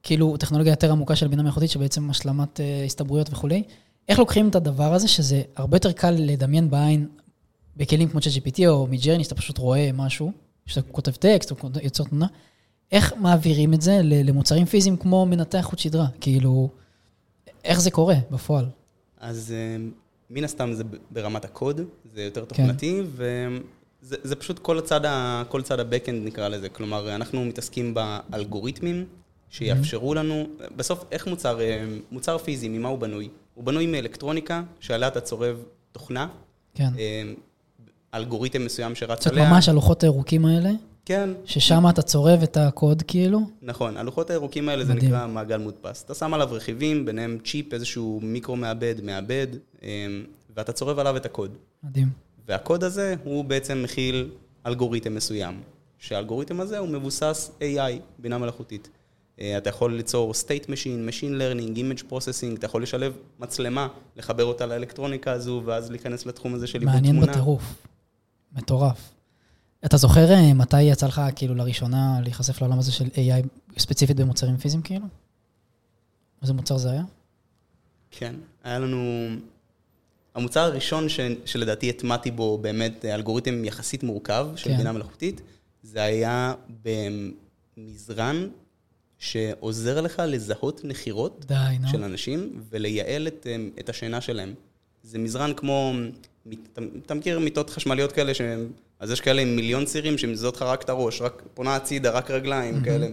כאילו 0.03 0.38
טכנולוגיה 0.38 0.71
יותר 0.71 0.91
עמוקה 0.91 1.15
של 1.15 1.27
בינה 1.27 1.44
מלאכותית, 1.44 1.71
שבעצם 1.71 2.09
השלמת 2.09 2.59
אה, 2.59 2.83
הסתברויות 2.85 3.29
וכולי, 3.31 3.63
איך 4.09 4.19
לוקחים 4.19 4.50
את 4.50 4.56
הדבר 4.56 4.94
הזה, 4.94 5.07
שזה 5.07 5.41
הרבה 5.56 5.75
יותר 5.75 5.91
קל 5.91 6.12
לדמיין 6.12 6.69
בעין 6.69 7.07
בכלים 7.77 8.09
כמו 8.09 8.19
ChatGPT 8.19 8.67
או 8.67 8.88
מג'רני, 8.88 9.24
שאתה 9.24 9.35
פשוט 9.35 9.57
רואה 9.57 9.89
משהו, 9.94 10.31
שאתה 10.65 10.91
כותב 10.91 11.12
טקסט 11.12 11.51
או 11.51 11.69
יוצר 11.83 12.03
תמונה, 12.03 12.27
איך 12.91 13.13
מעבירים 13.17 13.74
את 13.74 13.81
זה 13.81 14.00
למוצרים 14.03 14.65
פיזיים 14.65 14.97
כמו 14.97 15.25
מנתח 15.25 15.62
חוט 15.62 15.79
שדרה? 15.79 16.07
כאילו, 16.21 16.69
איך 17.63 17.81
זה 17.81 17.92
קורה 17.92 18.15
בפועל? 18.32 18.65
אז 19.20 19.53
אה, 19.58 19.84
מן 20.30 20.44
הסתם 20.44 20.74
זה 20.74 20.84
ברמת 21.12 21.46
הקוד, 21.46 21.82
זה 22.13 22.22
יותר 22.24 22.41
כן. 22.41 22.48
תוכנתי, 22.48 23.01
וזה 23.15 23.36
זה 24.24 24.36
פשוט 24.36 24.60
כל 24.60 24.77
הצד, 24.80 25.06
ה- 25.06 25.44
כל 25.50 25.62
צד 25.62 25.80
ה-Backend 25.80 26.12
נקרא 26.12 26.48
לזה. 26.48 26.70
כלומר, 26.70 27.15
אנחנו 27.15 27.46
מתעסקים 27.46 27.94
באלגוריתמים 27.94 29.06
שיאפשרו 29.50 30.13
לנו, 30.13 30.46
בסוף, 30.75 31.03
איך 31.12 31.27
מוצר, 31.27 31.62
אה, 31.62 31.86
מוצר 32.12 32.38
פיזי, 32.38 32.70
ממה 32.70 32.89
הוא 32.89 33.00
בנוי? 33.00 33.30
הוא 33.56 33.63
בנוי 33.63 33.86
מאלקטרוניקה, 33.88 34.63
שעליה 34.80 35.08
אתה 35.08 35.22
צורב 35.22 35.58
תוכנה, 35.91 36.27
כן. 36.75 36.89
אה, 37.00 37.24
אלגוריתם 38.13 38.65
מסוים 38.65 38.96
שרץ 38.96 39.20
קצת 39.20 39.32
עליה. 39.32 39.50
ממש 39.50 39.70
הלוחות 39.70 40.03
הירוקים 40.03 40.46
האלה, 40.46 40.70
כן, 41.05 41.29
ששם 41.46 41.89
אתה 41.89 42.01
צורב 42.01 42.43
את 42.43 42.58
הקוד 42.58 43.03
כאילו. 43.08 43.39
נכון, 43.62 43.98
הלוחות 43.98 44.29
הירוקים 44.29 44.70
האלה 44.70 44.86
זה 44.86 44.93
מדהים. 44.93 45.12
נקרא 45.12 45.27
מעגל 45.27 45.58
מודפס. 45.58 46.03
אתה 46.03 46.13
שם 46.13 46.34
עליו 46.34 46.48
רכיבים, 46.51 47.05
ביניהם 47.05 47.38
צ'יפ, 47.46 47.74
איזשהו 47.74 48.20
מיקרו 48.24 48.55
מעבד, 48.55 48.96
מעבד, 49.03 49.48
אמ, 49.84 49.88
ואתה 50.55 50.74
צורב 50.74 51.00
עליו 51.00 51.17
את 51.17 51.25
הקוד. 51.25 51.58
מדהים. 51.84 52.10
והקוד 52.48 52.84
הזה 52.84 53.15
הוא 53.24 53.46
בעצם 53.46 53.84
מכיל 53.84 54.29
אלגוריתם 54.65 55.15
מסוים, 55.15 55.62
שהאלגוריתם 55.98 56.62
הזה 56.62 56.77
הוא 56.77 56.89
מבוסס 56.89 57.51
AI, 57.60 58.01
בינה 58.20 58.38
מלאכותית. 58.38 58.89
אה, 59.39 59.58
אתה 59.58 59.70
יכול 59.70 59.93
ליצור 59.93 60.31
state 60.31 60.65
machine, 60.65 61.10
machine 61.10 61.34
learning, 61.41 61.77
image 61.77 62.12
processing, 62.12 62.58
אתה 62.58 62.65
יכול 62.65 62.84
לשלב 62.84 63.13
מצלמה, 63.39 63.88
לחבר 64.15 64.43
אותה 64.46 64.65
לאלקטרוניקה 64.65 65.31
הזו, 65.31 65.62
ואז 65.65 65.91
להיכנס 65.91 66.25
לתחום 66.25 66.53
הזה 66.53 66.67
של 66.67 66.79
עיבוד 66.79 66.98
תמונה. 66.98 67.12
מעניין 67.13 67.31
בטירוף. 67.31 67.86
מטורף. 68.53 69.13
אתה 69.85 69.97
זוכר 69.97 70.31
אה, 70.31 70.53
מתי 70.53 70.81
יצא 70.81 71.07
לך 71.07 71.21
כאילו 71.35 71.55
לראשונה 71.55 72.19
להיחשף 72.23 72.61
לעולם 72.61 72.79
הזה 72.79 72.91
של 72.91 73.05
AI 73.05 73.47
ספציפית 73.79 74.17
במוצרים 74.17 74.57
פיזיים 74.57 74.81
כאילו? 74.81 75.05
איזה 76.41 76.53
מוצר 76.53 76.77
זה 76.77 76.91
היה? 76.91 77.03
כן, 78.11 78.35
היה 78.63 78.79
לנו... 78.79 79.27
המוצר 80.35 80.59
הראשון 80.59 81.09
ש... 81.09 81.19
שלדעתי 81.45 81.89
הטמעתי 81.89 82.31
בו 82.31 82.57
באמת 82.57 83.05
אלגוריתם 83.05 83.65
יחסית 83.65 84.03
מורכב 84.03 84.47
של 84.55 84.69
כן. 84.69 84.77
בינה 84.77 84.91
מלאכותית, 84.91 85.41
זה 85.83 86.01
היה 86.03 86.53
במזרן 87.77 88.47
שעוזר 89.17 90.01
לך 90.01 90.21
לזהות 90.27 90.81
נחירות 90.83 91.45
די. 91.47 91.55
של 91.91 92.03
אנשים 92.03 92.63
ולייעל 92.69 93.27
את, 93.27 93.47
אמ, 93.55 93.69
את 93.79 93.89
השינה 93.89 94.21
שלהם. 94.21 94.53
זה 95.03 95.19
מזרן 95.19 95.53
כמו, 95.53 95.93
אתה, 96.74 96.81
אתה 97.05 97.13
מכיר 97.13 97.39
מיטות 97.39 97.69
חשמליות 97.69 98.12
כאלה, 98.12 98.33
ש... 98.33 98.41
אז 99.00 99.12
יש 99.12 99.21
כאלה 99.21 99.41
עם 99.41 99.55
מיליון 99.55 99.86
צירים 99.86 100.17
שמזהות 100.17 100.55
לך 100.55 100.62
רק 100.62 100.81
את 100.81 100.89
הראש, 100.89 101.21
רק 101.21 101.43
פונה 101.53 101.75
הצידה, 101.75 102.12
רק 102.12 102.31
רגליים, 102.31 102.83
כאלה, 102.83 103.07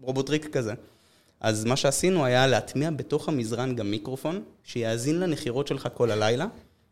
רובוטריק 0.00 0.56
כזה. 0.56 0.74
אז 1.40 1.64
מה 1.64 1.76
שעשינו 1.76 2.24
היה 2.24 2.46
להטמיע 2.46 2.90
בתוך 2.90 3.28
המזרן 3.28 3.74
גם 3.74 3.90
מיקרופון, 3.90 4.42
שיאזין 4.64 5.20
לנחירות 5.20 5.66
שלך 5.66 5.88
כל 5.94 6.10
הלילה. 6.10 6.46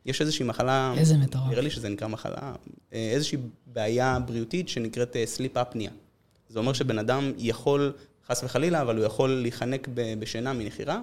יש 0.06 0.20
איזושהי 0.20 0.44
מחלה, 0.44 0.94
איזה 0.96 1.16
מטורף. 1.16 1.50
נראה 1.50 1.62
לי 1.62 1.70
שזה 1.70 1.88
נקרא 1.88 2.08
מחלה, 2.08 2.54
אה, 2.92 3.10
איזושהי 3.12 3.38
בעיה 3.66 4.18
בריאותית 4.26 4.68
שנקראת 4.68 5.16
sleep 5.24 5.56
apnea. 5.56 5.90
זה 6.48 6.58
אומר 6.58 6.72
שבן 6.72 6.98
אדם 6.98 7.32
יכול, 7.38 7.92
חס 8.26 8.44
וחלילה, 8.44 8.82
אבל 8.82 8.96
הוא 8.96 9.04
יכול 9.04 9.30
להיחנק 9.30 9.88
בשינה 10.18 10.52
מנחירה, 10.52 11.00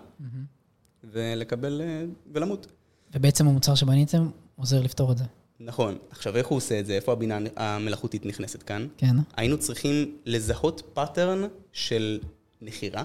ולקבל, 1.03 1.81
אה, 1.83 2.03
ולמות. 2.33 2.67
ובעצם 3.13 3.47
המוצר 3.47 3.75
שבניתם 3.75 4.29
עוזר 4.59 4.81
לפתור 4.81 5.11
את 5.11 5.17
זה. 5.17 5.23
נכון. 5.59 5.97
עכשיו, 6.09 6.37
איך 6.37 6.47
הוא 6.47 6.57
עושה 6.57 6.79
את 6.79 6.85
זה? 6.85 6.93
איפה 6.93 7.11
הבינה 7.11 7.39
המלאכותית 7.55 8.25
נכנסת 8.25 8.63
כאן? 8.63 8.87
כן. 8.97 9.15
היינו 9.37 9.57
צריכים 9.57 10.17
לזהות 10.25 10.81
pattern 10.93 11.43
של 11.73 12.19
נחירה, 12.61 13.03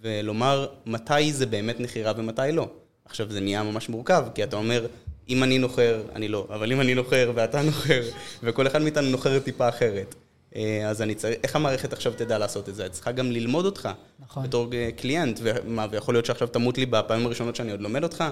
ולומר 0.00 0.66
מתי 0.86 1.32
זה 1.32 1.46
באמת 1.46 1.80
נחירה 1.80 2.12
ומתי 2.16 2.52
לא. 2.52 2.70
עכשיו, 3.04 3.32
זה 3.32 3.40
נהיה 3.40 3.62
ממש 3.62 3.88
מורכב, 3.88 4.24
כי 4.34 4.44
אתה 4.44 4.56
אומר, 4.56 4.86
אם 5.28 5.42
אני 5.42 5.58
נוחר, 5.58 6.02
אני 6.14 6.28
לא, 6.28 6.46
אבל 6.50 6.72
אם 6.72 6.80
אני 6.80 6.94
נוחר 6.94 7.32
ואתה 7.34 7.62
נוחר, 7.62 8.02
וכל 8.42 8.66
אחד 8.66 8.82
מאיתנו 8.82 9.10
נוחר 9.10 9.38
טיפה 9.38 9.68
אחרת. 9.68 10.14
אה, 10.56 10.88
אז 10.88 11.02
אני 11.02 11.14
צריך, 11.14 11.36
איך 11.42 11.56
המערכת 11.56 11.92
עכשיו 11.92 12.12
תדע 12.16 12.38
לעשות 12.38 12.68
את 12.68 12.74
זה? 12.74 12.86
את 12.86 12.92
צריכה 12.92 13.12
גם 13.12 13.32
ללמוד 13.32 13.64
אותך. 13.64 13.88
נכון. 14.18 14.42
בתור 14.42 14.68
אה, 14.72 14.90
קליינט, 14.96 15.40
ומה, 15.42 15.86
ויכול 15.90 16.14
להיות 16.14 16.26
שעכשיו 16.26 16.48
תמות 16.48 16.78
לי 16.78 16.86
בפעמים 16.86 17.26
הראשונות 17.26 17.56
שאני 17.56 17.70
עוד 17.70 17.80
לומד 17.80 18.02
אותך, 18.02 18.24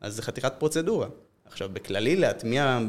אז 0.00 0.14
זה 0.14 0.22
חתיכת 0.22 0.52
פרוצדורה. 0.58 1.06
עכשיו, 1.48 1.68
בכללי, 1.72 2.16
להטמיע 2.16 2.80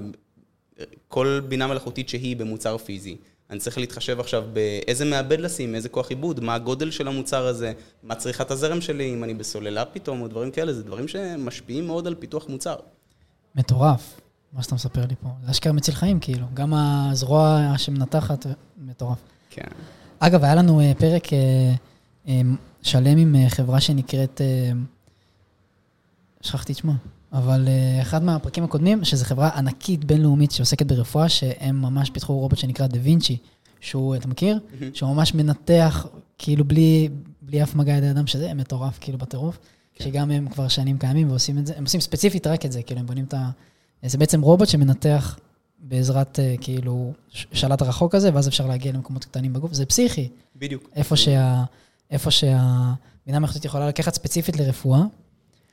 כל 1.07 1.41
בינה 1.47 1.67
מלאכותית 1.67 2.09
שהיא 2.09 2.37
במוצר 2.37 2.77
פיזי. 2.77 3.17
אני 3.49 3.59
צריך 3.59 3.77
להתחשב 3.77 4.19
עכשיו 4.19 4.45
באיזה 4.53 5.05
מעבד 5.05 5.39
לשים, 5.39 5.75
איזה 5.75 5.89
כוח 5.89 6.09
עיבוד, 6.09 6.39
מה 6.39 6.55
הגודל 6.55 6.91
של 6.91 7.07
המוצר 7.07 7.47
הזה, 7.47 7.73
מה 8.03 8.15
צריכת 8.15 8.51
הזרם 8.51 8.81
שלי, 8.81 9.13
אם 9.13 9.23
אני 9.23 9.33
בסוללה 9.33 9.85
פתאום, 9.85 10.21
או 10.21 10.27
דברים 10.27 10.51
כאלה, 10.51 10.73
זה 10.73 10.83
דברים 10.83 11.07
שמשפיעים 11.07 11.87
מאוד 11.87 12.07
על 12.07 12.15
פיתוח 12.15 12.49
מוצר. 12.49 12.75
מטורף, 13.55 14.21
מה 14.53 14.63
שאתה 14.63 14.75
מספר 14.75 15.05
לי 15.05 15.15
פה. 15.21 15.29
זה 15.45 15.51
אשכרה 15.51 15.73
מציל 15.73 15.93
חיים, 15.93 16.19
כאילו. 16.19 16.45
גם 16.53 16.73
הזרוע 16.73 17.73
שמנתחת, 17.77 18.45
מטורף. 18.77 19.17
כן. 19.49 19.67
אגב, 20.19 20.43
היה 20.43 20.55
לנו 20.55 20.79
אה, 20.81 20.91
פרק 20.97 21.33
אה, 21.33 21.39
אה, 22.27 22.41
שלם 22.81 23.17
עם 23.17 23.35
חברה 23.49 23.81
שנקראת, 23.81 24.41
שכחתי 26.41 26.73
את 26.73 26.77
שמה, 26.77 26.93
אבל 27.33 27.67
אה, 27.67 28.01
אחד 28.01 28.23
מהפרקים 28.23 28.63
הקודמים, 28.63 29.05
שזו 29.05 29.25
חברה 29.25 29.49
ענקית 29.49 30.05
בינלאומית 30.05 30.51
שעוסקת 30.51 30.85
ברפואה, 30.85 31.29
שהם 31.29 31.81
ממש 31.81 32.09
פיתחו 32.09 32.39
רובוט 32.39 32.59
שנקרא 32.59 32.87
דה 32.87 32.99
וינצ'י, 33.01 33.37
שהוא, 33.79 34.15
אתה 34.15 34.27
מכיר? 34.27 34.59
שהוא 34.93 35.15
ממש 35.15 35.33
מנתח, 35.33 36.07
כאילו 36.37 36.65
בלי, 36.65 37.09
בלי 37.41 37.63
אף 37.63 37.75
מגע 37.75 37.93
ידי 37.93 38.11
אדם, 38.11 38.27
שזה 38.27 38.53
מטורף, 38.53 38.97
כאילו 39.01 39.17
בטירוף. 39.17 39.59
כן. 39.93 40.03
שגם 40.03 40.31
הם 40.31 40.49
כבר 40.49 40.67
שנים 40.67 40.97
קיימים 40.97 41.29
ועושים 41.29 41.57
את 41.57 41.67
זה, 41.67 41.73
הם 41.77 41.83
עושים 41.83 41.99
ספציפית 42.01 42.47
רק 42.47 42.65
את 42.65 42.71
זה, 42.71 42.81
כאילו 42.83 42.99
הם 42.99 43.05
בונים 43.05 43.25
את 43.25 43.33
ה... 43.33 43.49
זה 44.05 44.17
בעצם 44.17 44.41
רובוט 44.41 44.69
שמנתח 44.69 45.39
בעזרת 45.79 46.39
אה, 46.39 46.55
כאילו 46.61 47.13
שלט 47.31 47.81
רחוק 47.81 48.15
כזה, 48.15 48.29
ואז 48.33 48.47
אפשר 48.47 48.67
להגיע 48.67 48.91
למקומות 48.91 49.25
קטנים 49.25 49.53
בגוף, 49.53 49.73
זה 49.73 49.85
פסיכי. 49.85 50.29
בדיוק. 50.55 50.89
איפה 50.95 51.15
שה... 51.15 51.63
איפה 52.11 52.31
שהבינה 52.31 53.39
מלאכותית 53.39 53.65
יכולה 53.65 53.87
לקחת 53.87 54.13
ספציפית 54.13 54.57
לרפואה. 54.57 55.01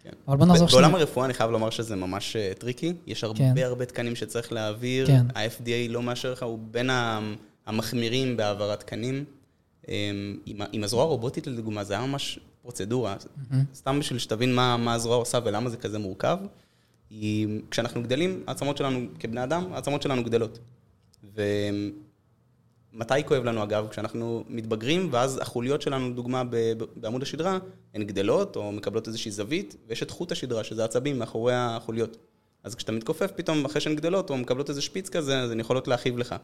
כן. 0.05 0.11
אבל 0.29 0.37
בוא 0.37 0.47
בעולם 0.47 0.69
שנייה. 0.69 0.89
הרפואה 0.89 1.27
אני 1.27 1.35
חייב 1.35 1.51
לומר 1.51 1.71
שזה 1.71 1.97
ממש 1.97 2.37
אה, 2.37 2.53
tricky, 2.59 2.93
יש 3.07 3.25
הרבה 3.25 3.39
כן. 3.39 3.63
הרבה 3.63 3.85
תקנים 3.85 4.17
שצריך 4.17 4.53
להעביר, 4.53 5.07
כן. 5.07 5.27
ה-FDA 5.35 5.89
לא 5.89 6.03
מאשר 6.03 6.33
לך, 6.33 6.43
הוא 6.43 6.59
בין 6.71 6.91
המחמירים 7.67 8.37
בהעברת 8.37 8.81
תקנים. 8.81 9.25
אה, 9.89 10.11
עם 10.47 10.61
עם 10.73 10.85
הזרוע 10.85 11.03
הרובוטית 11.03 11.47
לדוגמה, 11.47 11.85
זה 11.85 11.95
היה 11.95 12.07
ממש 12.07 12.39
פרוצדורה, 12.63 13.17
סתם 13.75 13.99
בשביל 14.01 14.19
שתבין 14.19 14.55
מה 14.55 14.77
מה 14.77 14.95
הזרוע 14.95 15.17
עושה 15.17 15.39
ולמה 15.45 15.71
זה 15.71 15.77
כזה 15.77 15.99
מורכב. 15.99 16.39
היא, 17.11 17.49
כשאנחנו 17.71 18.03
גדלים, 18.03 18.43
העצמות 18.47 18.77
שלנו, 18.77 19.01
כבני 19.19 19.45
אדם, 19.45 19.73
העצמות 19.73 20.03
שלנו 20.03 20.25
גדלות. 20.25 20.59
ומתי 22.95 23.25
כואב 23.27 23.45
לנו 23.45 23.63
אגב? 23.63 23.89
כשאנחנו 23.91 24.45
מתבגרים, 24.49 25.09
ואז 25.13 25.39
החוליות 25.43 25.83
שלנו, 25.83 26.11
לדוגמה, 26.11 26.43
בעמוד 26.97 27.23
השדרה, 27.23 27.59
הן 27.95 28.05
גדלות 28.05 28.57
או 28.57 28.73
מקבלות 28.73 29.09
איזושהי 29.09 29.31
זווית, 29.31 29.77
ויש 29.89 30.03
את 30.03 30.11
חוט 30.11 30.33
השדרה, 30.33 30.65
שזה 30.65 30.85
עצבים 30.85 31.19
מאחורי 31.19 31.55
החוליות. 31.55 32.17
אז 32.65 32.75
כשאתה 32.75 32.93
מתכופף 32.93 33.31
פתאום, 33.37 33.65
אחרי 33.65 33.81
שהן 33.81 33.97
גדלות, 33.97 34.31
או 34.31 34.37
מקבלות 34.37 34.71
איזה 34.71 34.83
שפיץ 34.83 35.09
כזה, 35.09 35.41
אז 35.41 35.51
הן 35.51 35.61
יכולות 35.61 35.89
להכאיב 35.89 36.19
לך. 36.19 36.35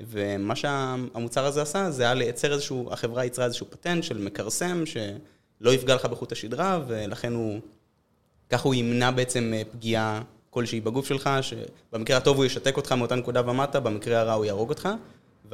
ומה 0.00 0.56
שהמוצר 0.56 1.46
הזה 1.46 1.62
עשה, 1.62 1.90
זה 1.90 2.02
היה 2.02 2.14
לייצר 2.14 2.52
איזשהו, 2.52 2.88
החברה 2.92 3.24
ייצרה 3.24 3.44
איזשהו 3.44 3.66
פטנט 3.70 4.04
של 4.04 4.18
מכרסם, 4.18 4.82
שלא 4.86 5.70
יפגע 5.70 5.94
לך 5.94 6.04
בחוט 6.04 6.32
השדרה, 6.32 6.80
ולכן 6.86 7.32
הוא, 7.32 7.60
ככה 8.50 8.62
הוא 8.68 8.74
ימנע 8.74 9.10
בעצם 9.10 9.52
אה, 9.54 9.62
פגיעה 9.72 10.22
כלשהי 10.50 10.80
בגוף 10.80 11.06
שלך, 11.06 11.30
שבמקרה 11.40 12.16
הטוב 12.16 12.36
הוא 12.36 12.44
ישתק 12.44 12.76
אותך 12.76 12.92
מאותה 12.92 13.14
נקודה 13.14 13.50
ומטה, 13.50 13.80
במקרה 13.80 14.20
הרע 14.20 14.32
הוא 14.32 14.44
יהרוג 14.44 14.68
אותך. 14.68 14.88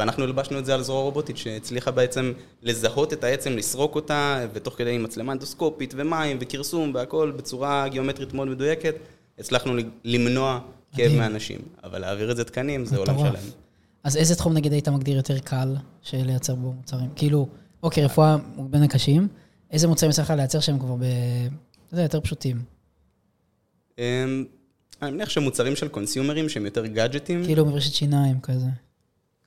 ואנחנו 0.00 0.25
הלבשנו 0.25 0.59
את 0.59 0.66
זה 0.66 0.75
על 0.75 0.83
זרוע 0.83 1.02
רובוטית, 1.02 1.37
שהצליחה 1.37 1.90
בעצם 1.90 2.33
לזהות 2.62 3.12
את 3.12 3.25
העצם, 3.25 3.57
לסרוק 3.57 3.95
אותה, 3.95 4.47
ותוך 4.52 4.75
כדי 4.78 4.95
עם 4.95 5.02
מצלמה 5.02 5.33
אנדוסקופית 5.33 5.95
ומים 5.97 6.38
וכרסום 6.40 6.95
והכל 6.95 7.33
בצורה 7.37 7.88
גיאומטרית 7.88 8.35
מאוד 8.35 8.49
מדויקת, 8.49 8.95
הצלחנו 9.38 9.73
למנוע 10.04 10.61
כאב. 10.97 11.12
מאנשים. 11.12 11.59
אבל 11.85 11.99
להעביר 11.99 12.30
את 12.30 12.37
זה 12.37 12.45
תקנים 12.45 12.85
זה 12.85 12.97
עולם. 12.97 13.19
שלם. 13.19 13.50
אז 14.04 14.16
איזה 14.16 14.35
תחום 14.35 14.52
נגיד 14.52 14.73
היית 14.73 14.88
מגדיר 14.88 15.16
יותר 15.16 15.38
קל 15.38 15.76
של 16.02 16.23
לייצר 16.26 16.54
בו 16.54 16.73
מוצרים? 16.73 17.11
כאילו, 17.16 17.49
אוקיי, 17.83 18.04
רפואה 18.04 18.37
בין 18.57 18.83
הקשים, 18.83 19.28
איזה 19.71 19.88
מוצרים 19.88 20.12
צריך 20.12 20.30
לייצר 20.30 20.61
שהם 20.61 20.78
כבר 20.78 20.95
ב... 20.95 21.04
זה 21.90 22.02
יותר 22.02 22.21
פשוטים. 22.21 22.62
אמ, 23.99 24.45
אני 25.02 25.11
מניח 25.11 25.28
שמוצרים 25.28 25.76
של 25.76 25.88
קונסיומרים 25.88 26.49
שהם 26.49 26.64
יותר 26.64 26.87
גאדג'טים, 26.87 27.45
כאילו 27.45 27.66
מברשת 27.66 27.92
שיניים 27.92 28.40
כזה. 28.40 28.66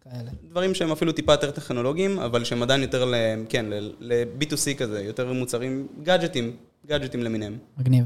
כאלה. 0.03 0.31
דברים 0.49 0.75
שהם 0.75 0.91
אפילו 0.91 1.11
טיפה 1.11 1.31
יותר 1.31 1.51
טכנולוגיים, 1.51 2.19
אבל 2.19 2.43
שהם 2.43 2.63
עדיין 2.63 2.81
יותר 2.81 3.05
ל... 3.05 3.15
כן, 3.49 3.65
ל-B2C 3.99 4.77
כזה, 4.77 5.01
יותר 5.01 5.33
מוצרים 5.33 5.87
גאדג'טים, 6.03 6.55
גאדג'טים 6.85 7.23
למיניהם. 7.23 7.57
מגניב. 7.77 8.05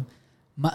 מה, 0.57 0.69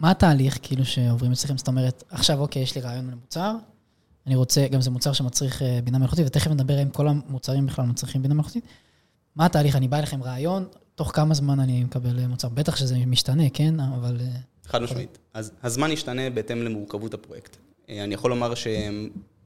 מה 0.00 0.10
התהליך 0.10 0.58
כאילו 0.62 0.84
שעוברים 0.84 1.32
אצלכם? 1.32 1.58
זאת 1.58 1.68
אומרת, 1.68 2.04
עכשיו 2.10 2.40
אוקיי, 2.40 2.62
יש 2.62 2.74
לי 2.74 2.80
רעיון 2.80 3.10
למוצר, 3.10 3.54
אני 4.26 4.36
רוצה, 4.36 4.66
גם 4.68 4.80
זה 4.80 4.90
מוצר 4.90 5.12
שמצריך 5.12 5.62
אה, 5.62 5.78
בינה 5.84 5.98
מלאכותית, 5.98 6.26
ותכף 6.26 6.50
נדבר 6.50 6.82
אם 6.82 6.90
כל 6.90 7.08
המוצרים 7.08 7.66
בכלל 7.66 7.86
מצריכים 7.86 8.22
בינה 8.22 8.34
מלאכותית. 8.34 8.64
מה 9.36 9.46
התהליך? 9.46 9.76
אני 9.76 9.88
בא 9.88 9.96
אליכם 9.96 10.22
רעיון, 10.22 10.66
תוך 10.94 11.10
כמה 11.14 11.34
זמן 11.34 11.60
אני 11.60 11.84
מקבל 11.84 12.18
אה, 12.18 12.26
מוצר? 12.26 12.48
בטח 12.48 12.76
שזה 12.76 12.98
משתנה, 13.06 13.50
כן? 13.50 13.80
אבל... 13.80 14.16
אה, 14.20 14.26
חד 14.66 14.82
משמעית. 14.82 15.18
אז 15.34 15.52
הזמן 15.62 15.90
ישתנה 15.90 16.30
בהתאם 16.30 16.62
למורכבות 16.62 17.14
הפרויקט. 17.14 17.56
אני 17.88 18.14
יכול 18.14 18.30
לומר 18.30 18.54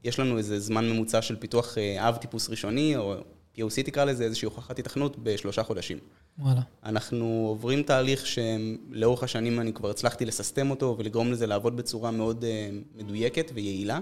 שיש 0.03 0.19
לנו 0.19 0.37
איזה 0.37 0.59
זמן 0.59 0.89
ממוצע 0.89 1.21
של 1.21 1.35
פיתוח 1.35 1.77
אה, 1.77 2.09
אב 2.09 2.15
טיפוס 2.15 2.49
ראשוני, 2.49 2.97
או 2.97 3.15
POC 3.57 3.83
תקרא 3.85 4.03
לזה, 4.03 4.23
איזושהי 4.23 4.45
הוכחת 4.45 4.79
התכנות 4.79 5.17
בשלושה 5.23 5.63
חודשים. 5.63 5.97
וואלה. 6.39 6.61
אנחנו 6.83 7.45
עוברים 7.49 7.83
תהליך 7.83 8.23
שלאורך 8.25 9.23
השנים 9.23 9.59
אני 9.59 9.73
כבר 9.73 9.89
הצלחתי 9.89 10.25
לססטם 10.25 10.69
אותו 10.69 10.95
ולגרום 10.99 11.31
לזה 11.31 11.47
לעבוד 11.47 11.77
בצורה 11.77 12.11
מאוד 12.11 12.43
אה, 12.43 12.69
מדויקת 12.95 13.51
ויעילה, 13.53 13.99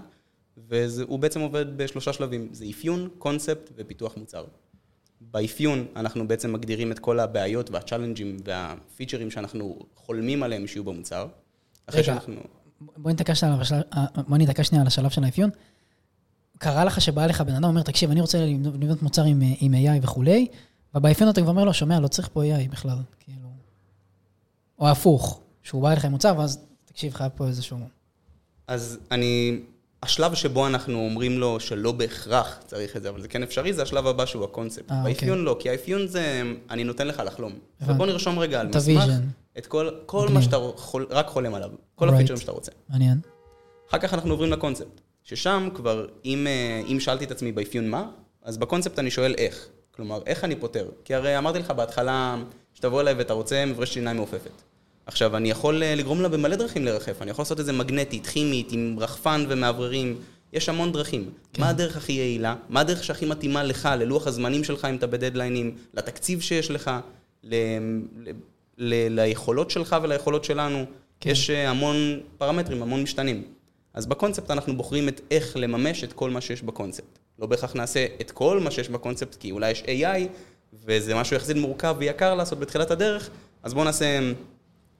והוא 0.58 1.20
בעצם 1.20 1.40
עובד 1.42 1.78
בשלושה 1.78 2.14
שלבים, 2.14 2.50
זה 2.52 2.66
אפיון, 2.72 3.10
קונספט 3.18 3.72
ופיתוח 3.76 4.18
מוצר. 4.18 4.46
באפיון 5.22 5.86
אנחנו 5.96 6.28
בעצם 6.28 6.54
מגדירים 6.54 6.92
את 6.92 7.00
כל 7.00 7.20
הבעיות 7.20 7.70
והצ'אלנג'ים 7.70 8.38
והפיצ'רים 8.46 9.32
שאנחנו 9.32 9.80
חולמים 9.96 10.44
עליהם 10.44 10.68
שיהיו 10.68 10.84
במוצר. 10.84 11.28
אחרי 11.86 12.02
רגע. 12.02 12.06
שאנחנו... 12.14 12.36
בוא 12.98 13.12
השלב- 13.62 13.84
אה, 13.94 14.64
שנייה 14.64 14.82
על 14.82 14.88
השלב 14.88 15.10
של 15.10 15.24
האפיון. 15.24 15.50
קרה 16.62 16.86
לך 16.86 17.02
שבא 17.02 17.24
אליך 17.24 17.42
בן 17.42 17.56
אדם, 17.56 17.64
אומר, 17.64 17.82
תקשיב, 17.82 18.12
אני 18.12 18.22
רוצה 18.22 18.46
לבנות 18.80 19.02
מוצר 19.02 19.24
עם, 19.24 19.42
אה, 19.42 19.48
עם 19.60 19.74
AI 19.74 20.00
וכולי, 20.02 20.48
ובאפיון 20.96 21.30
אתה 21.30 21.42
כבר 21.42 21.50
אומר 21.50 21.64
לו, 21.64 21.74
שומע, 21.74 22.00
לא 22.00 22.08
צריך 22.08 22.30
פה 22.34 22.44
AI 22.44 22.72
בכלל, 22.72 22.98
כאילו. 23.20 23.50
או 24.80 24.90
הפוך, 24.90 25.40
שהוא 25.64 25.82
בא 25.82 25.92
אליך 25.92 26.06
עם 26.06 26.12
מוצר, 26.12 26.34
ואז, 26.38 26.60
תקשיב, 26.86 27.14
חייב 27.14 27.32
פה 27.36 27.48
איזשהו... 27.48 27.78
אז 28.68 29.00
אני... 29.12 29.60
השלב 30.04 30.34
שבו 30.34 30.68
אנחנו 30.68 31.00
אומרים 31.00 31.40
לו 31.40 31.60
שלא 31.60 31.92
בהכרח 31.92 32.60
צריך 32.66 32.98
את 32.98 33.04
זה, 33.04 33.10
אבל 33.10 33.22
זה 33.22 33.28
כן 33.28 33.44
אפשרי, 33.44 33.74
זה 33.74 33.82
השלב 33.82 34.08
הבא 34.08 34.26
שהוא 34.26 34.44
הקונספט. 34.44 34.92
אה, 34.92 35.04
באפיון 35.04 35.40
אוקיי. 35.40 35.46
לא, 35.46 35.58
כי 35.60 35.70
האפיון 35.70 36.08
זה, 36.08 36.42
אני 36.70 36.84
נותן 36.84 37.08
לך 37.08 37.22
לחלום. 37.26 37.54
ובוא 37.82 38.06
נרשום 38.06 38.40
רגע 38.40 38.62
על 38.62 38.68
מסמך. 38.68 39.04
את 39.58 39.66
כל, 39.66 39.90
כל. 40.06 40.30
מה 40.30 40.42
שאתה 40.42 40.58
חול, 40.76 41.08
רק 41.10 41.28
חולם 41.28 41.54
עליו, 41.54 41.70
כל 41.96 42.10
Right. 42.10 42.14
הפיצ'רים 42.14 42.40
שאתה 42.40 42.52
רוצה. 42.52 42.72
מעניין. 42.90 43.20
אחר 43.90 43.98
כך 43.98 44.14
אנחנו 44.14 44.32
עוברים 44.32 44.52
לקונספט, 44.52 45.01
ששם 45.24 45.70
כבר, 45.74 46.06
אם, 46.26 46.48
אה, 46.48 46.82
אם 46.88 47.00
שאלתי 47.00 47.26
את 47.26 47.32
עצמי 47.32 47.52
באפיון 47.52 47.90
מה, 47.90 48.10
אז 48.44 48.58
בקונספט 48.58 49.00
אני 49.00 49.12
שואל 49.12 49.36
איך. 49.38 49.68
כלומר, 49.92 50.22
איך 50.26 50.44
אני 50.44 50.56
פותר? 50.56 50.90
כי 51.06 51.16
הרי 51.16 51.38
אמרתי 51.38 51.60
לך 51.60 51.72
בהתחלה, 51.72 52.38
שתבוא 52.74 53.02
אליי 53.02 53.14
ואתה 53.14 53.34
רוצה 53.34 53.66
מברשת 53.66 53.94
שיניים 53.94 54.18
מעופפת. 54.18 54.62
עכשיו, 55.06 55.38
אני 55.38 55.50
יכול 55.50 55.84
אה, 55.84 55.96
לגרום 55.96 56.22
לה 56.22 56.30
במלא 56.30 56.56
דרכים 56.56 56.86
לרחף, 56.86 57.22
אני 57.22 57.32
יכול 57.32 57.44
לעשות 57.44 57.60
את 57.60 57.66
זה 57.66 57.74
מגנטית, 57.74 58.28
כימית, 58.28 58.72
עם 58.72 58.96
רחפן 59.00 59.46
ומאווררים, 59.50 60.18
יש 60.54 60.70
המון 60.70 60.92
דרכים. 60.92 61.30
כן. 61.54 61.62
מה 61.62 61.70
הדרך 61.70 61.98
הכי 61.98 62.14
יעילה? 62.14 62.56
מה 62.70 62.80
הדרך 62.80 63.04
שהכי 63.04 63.26
מתאימה 63.26 63.64
לך, 63.64 63.90
ללוח 63.98 64.28
הזמנים 64.28 64.64
שלך, 64.64 64.86
אם 64.86 64.96
אתה 64.96 65.08
בדדליינים, 65.08 65.76
לתקציב 65.94 66.42
שיש 66.42 66.72
לך, 66.72 66.92
ל... 67.44 67.56
ל... 68.18 68.32
ל... 68.78 69.20
ליכולות 69.20 69.72
שלך 69.72 69.96
וליכולות 70.04 70.44
שלנו. 70.44 70.86
כן. 71.20 71.30
יש 71.30 71.50
אה, 71.50 71.70
המון 71.70 72.20
פרמטרים, 72.38 72.82
המון 72.82 73.04
משתנים. 73.04 73.44
אז 73.94 74.06
בקונספט 74.06 74.52
אנחנו 74.52 74.78
בוחרים 74.78 75.08
את 75.08 75.22
איך 75.32 75.58
לממש 75.58 76.04
את 76.04 76.14
כל 76.14 76.30
מה 76.30 76.42
שיש 76.42 76.62
בקונספט. 76.62 77.20
לא 77.40 77.48
בהכרח 77.48 77.76
נעשה 77.76 78.06
את 78.22 78.32
כל 78.32 78.60
מה 78.60 78.72
שיש 78.72 78.90
בקונספט, 78.90 79.36
כי 79.36 79.52
אולי 79.52 79.72
יש 79.72 79.84
AI, 79.84 80.28
וזה 80.74 81.16
משהו 81.16 81.36
יחסית 81.36 81.58
מורכב 81.58 81.96
ויקר 82.00 82.36
לעשות 82.36 82.60
בתחילת 82.60 82.92
הדרך, 82.92 83.30
אז 83.64 83.74
בואו 83.74 83.86
נעשה 83.86 84.20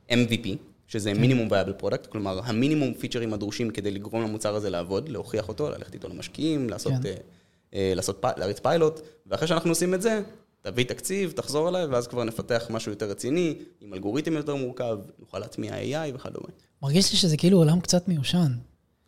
MVP, 0.10 0.48
שזה 0.88 1.14
minimum 1.14 1.48
viable 1.52 1.74
product, 1.74 2.06
כלומר, 2.06 2.40
המינימום 2.44 2.94
פיצ'רים 2.94 3.34
הדרושים 3.34 3.70
כדי 3.70 3.92
לגרום 3.92 4.24
למוצר 4.24 4.56
הזה 4.56 4.70
לעבוד, 4.70 5.10
להוכיח 5.10 5.50
אותו, 5.50 5.70
ללכת 5.70 5.94
איתו 5.94 6.10
למשקיעים, 6.10 6.70
לעשות, 6.70 6.94
כן. 7.04 7.14
uh, 7.14 7.74
uh, 7.74 7.76
לעשות, 7.96 8.26
להריץ 8.38 8.60
פיילוט, 8.60 9.00
ואחרי 9.28 9.48
שאנחנו 9.48 9.70
עושים 9.70 9.94
את 9.94 10.02
זה, 10.02 10.22
תביא 10.62 10.86
תקציב, 10.86 11.32
תחזור 11.32 11.70
אליי, 11.70 11.86
ואז 11.86 12.08
כבר 12.08 12.24
נפתח 12.24 12.68
משהו 12.70 12.92
יותר 12.92 13.10
רציני, 13.10 13.56
עם 13.82 13.94
אלגוריתם 13.94 14.34
יותר 14.34 14.56
מורכב, 14.56 14.98
נוכל 15.20 15.40
להטמיע 15.40 15.74
AI 15.74 16.16
וכדומה. 16.16 16.48
מרגיש 16.84 17.12
לי 17.12 17.18
שזה 17.18 17.38
כאילו 17.38 17.58
עולם 17.58 17.80
קצת 17.80 18.08
מיושן. 18.08 18.52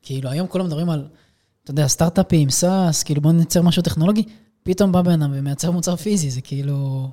כאילו, 0.03 0.29
היום 0.29 0.47
כולם 0.47 0.65
מדברים 0.65 0.89
על, 0.89 1.07
אתה 1.63 1.71
יודע, 1.71 1.87
סטארט-אפים, 1.87 2.49
SaaS, 2.49 3.03
כאילו 3.03 3.21
בוא 3.21 3.31
נייצר 3.31 3.61
משהו 3.61 3.83
טכנולוגי, 3.83 4.23
פתאום 4.63 4.91
בא 4.91 5.01
בן 5.01 5.21
אדם 5.21 5.31
ומייצר 5.35 5.71
מוצר 5.71 5.95
פיזי, 5.95 6.29
זה 6.29 6.41
כאילו... 6.41 7.09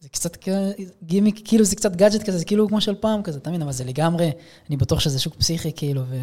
זה 0.00 0.08
קצת 0.08 0.48
גימיק, 1.02 1.40
כאילו 1.44 1.64
זה 1.64 1.76
קצת 1.76 1.96
גאדג'ט 1.96 2.22
כזה, 2.22 2.38
זה 2.38 2.44
כאילו 2.44 2.68
כמו 2.68 2.80
של 2.80 2.94
פעם 2.94 3.22
כזה, 3.22 3.38
אתה 3.38 3.50
מבין? 3.50 3.62
אבל 3.62 3.72
זה 3.72 3.84
לגמרי, 3.84 4.30
אני 4.68 4.76
בטוח 4.76 5.00
שזה 5.00 5.18
שוק 5.18 5.34
פסיכי, 5.34 5.72
כאילו, 5.76 6.02
ו... 6.08 6.16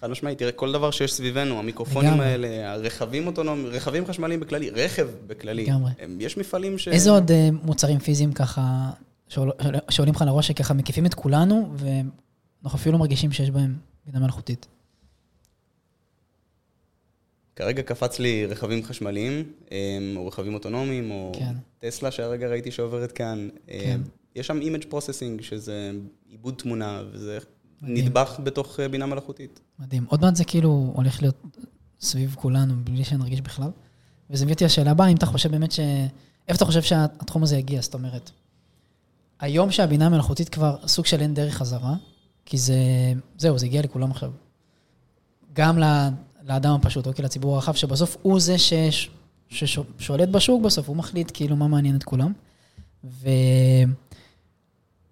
חד 0.00 0.10
משמעית, 0.10 0.38
תראה, 0.38 0.52
כל 0.52 0.72
דבר 0.72 0.90
שיש 0.90 1.12
סביבנו, 1.12 1.58
המיקרופונים 1.58 2.10
לגמרי. 2.10 2.26
האלה, 2.26 2.72
הרכבים 2.72 3.26
אוטונומיים, 3.26 3.66
רכבים 3.66 4.06
חשמליים 4.06 4.40
בכללי, 4.40 4.70
רכב 4.70 5.08
בכללי. 5.26 5.64
לגמרי. 5.64 5.90
יש 6.18 6.36
מפעלים 6.36 6.78
ש... 6.78 6.88
איזה 6.88 7.10
עוד 7.10 7.30
אה, 7.30 7.48
מוצרים 7.62 7.98
פיזיים 7.98 8.32
ככה, 8.32 8.90
שעולים 9.88 10.14
לך 10.14 10.22
לראש, 10.26 10.48
שככה 10.48 10.74
מקיפים 10.74 11.06
את 11.06 11.14
כולנו, 11.14 11.72
ואנחנו 11.76 12.78
אפילו 12.78 12.92
לא 12.92 12.98
מרגישים 12.98 13.32
שיש 13.32 13.50
בהם 13.50 13.76
בינה 14.06 14.18
מלאכותית? 14.18 14.66
כרגע 17.56 17.82
קפץ 17.82 18.18
לי 18.18 18.46
רכבים 18.46 18.84
חשמליים, 18.84 19.52
אמ, 19.70 19.76
או 20.16 20.26
רכבים 20.26 20.54
אוטונומיים, 20.54 21.10
או 21.10 21.32
כן. 21.38 21.54
טסלה 21.78 22.10
שהרגע 22.10 22.48
ראיתי 22.48 22.70
שעוברת 22.70 23.12
כאן. 23.12 23.48
אמ, 23.68 23.80
כן. 23.80 24.00
יש 24.34 24.46
שם 24.46 24.60
image 24.60 24.84
processing, 24.88 25.40
שזה 25.40 25.90
עיבוד 26.30 26.54
תמונה, 26.54 27.02
וזה 27.12 27.38
מדהים. 27.82 27.96
נדבך 27.96 28.40
בתוך 28.42 28.80
אה, 28.80 28.88
בינה 28.88 29.06
מלאכותית. 29.06 29.60
מדהים. 29.78 30.04
עוד 30.08 30.20
מעט 30.20 30.36
זה 30.36 30.44
כאילו 30.44 30.92
הולך 30.94 31.22
להיות 31.22 31.56
סביב 32.00 32.36
כולנו, 32.38 32.74
בלי 32.84 33.04
שנרגיש 33.04 33.40
בכלל. 33.40 33.70
וזה 34.30 34.44
מביא 34.44 34.54
אותי 34.54 34.64
לשאלה 34.64 34.90
הבאה, 34.90 35.08
אם 35.08 35.16
אתה 35.16 35.26
חושב 35.26 35.50
באמת 35.50 35.72
ש... 35.72 35.80
איפה 36.48 36.56
אתה 36.56 36.64
חושב 36.64 36.82
שהתחום 36.82 37.42
הזה 37.42 37.56
יגיע? 37.56 37.80
זאת 37.80 37.94
אומרת, 37.94 38.30
היום 39.40 39.70
שהבינה 39.70 40.06
המלאכותית 40.06 40.48
כבר 40.48 40.76
סוג 40.86 41.06
של 41.06 41.20
אין 41.20 41.34
דרך 41.34 41.54
חזרה, 41.54 41.94
כי 42.44 42.58
זה... 42.58 42.74
זהו, 43.38 43.58
זה 43.58 43.66
הגיע 43.66 43.82
לכולם 43.82 44.10
עכשיו. 44.10 44.30
גם 45.52 45.78
לאדם 46.44 46.72
הפשוט, 46.72 47.06
אוקיי, 47.06 47.24
לציבור 47.24 47.54
הרחב, 47.54 47.74
שבסוף 47.74 48.16
הוא 48.22 48.40
זה 48.40 48.58
ש... 48.58 48.72
ששולט 49.48 50.28
בשוק 50.28 50.62
בסוף, 50.62 50.88
הוא 50.88 50.96
מחליט 50.96 51.30
כאילו 51.34 51.56
מה 51.56 51.68
מעניין 51.68 51.96
את 51.96 52.04
כולם. 52.04 52.32
ו... 53.04 53.28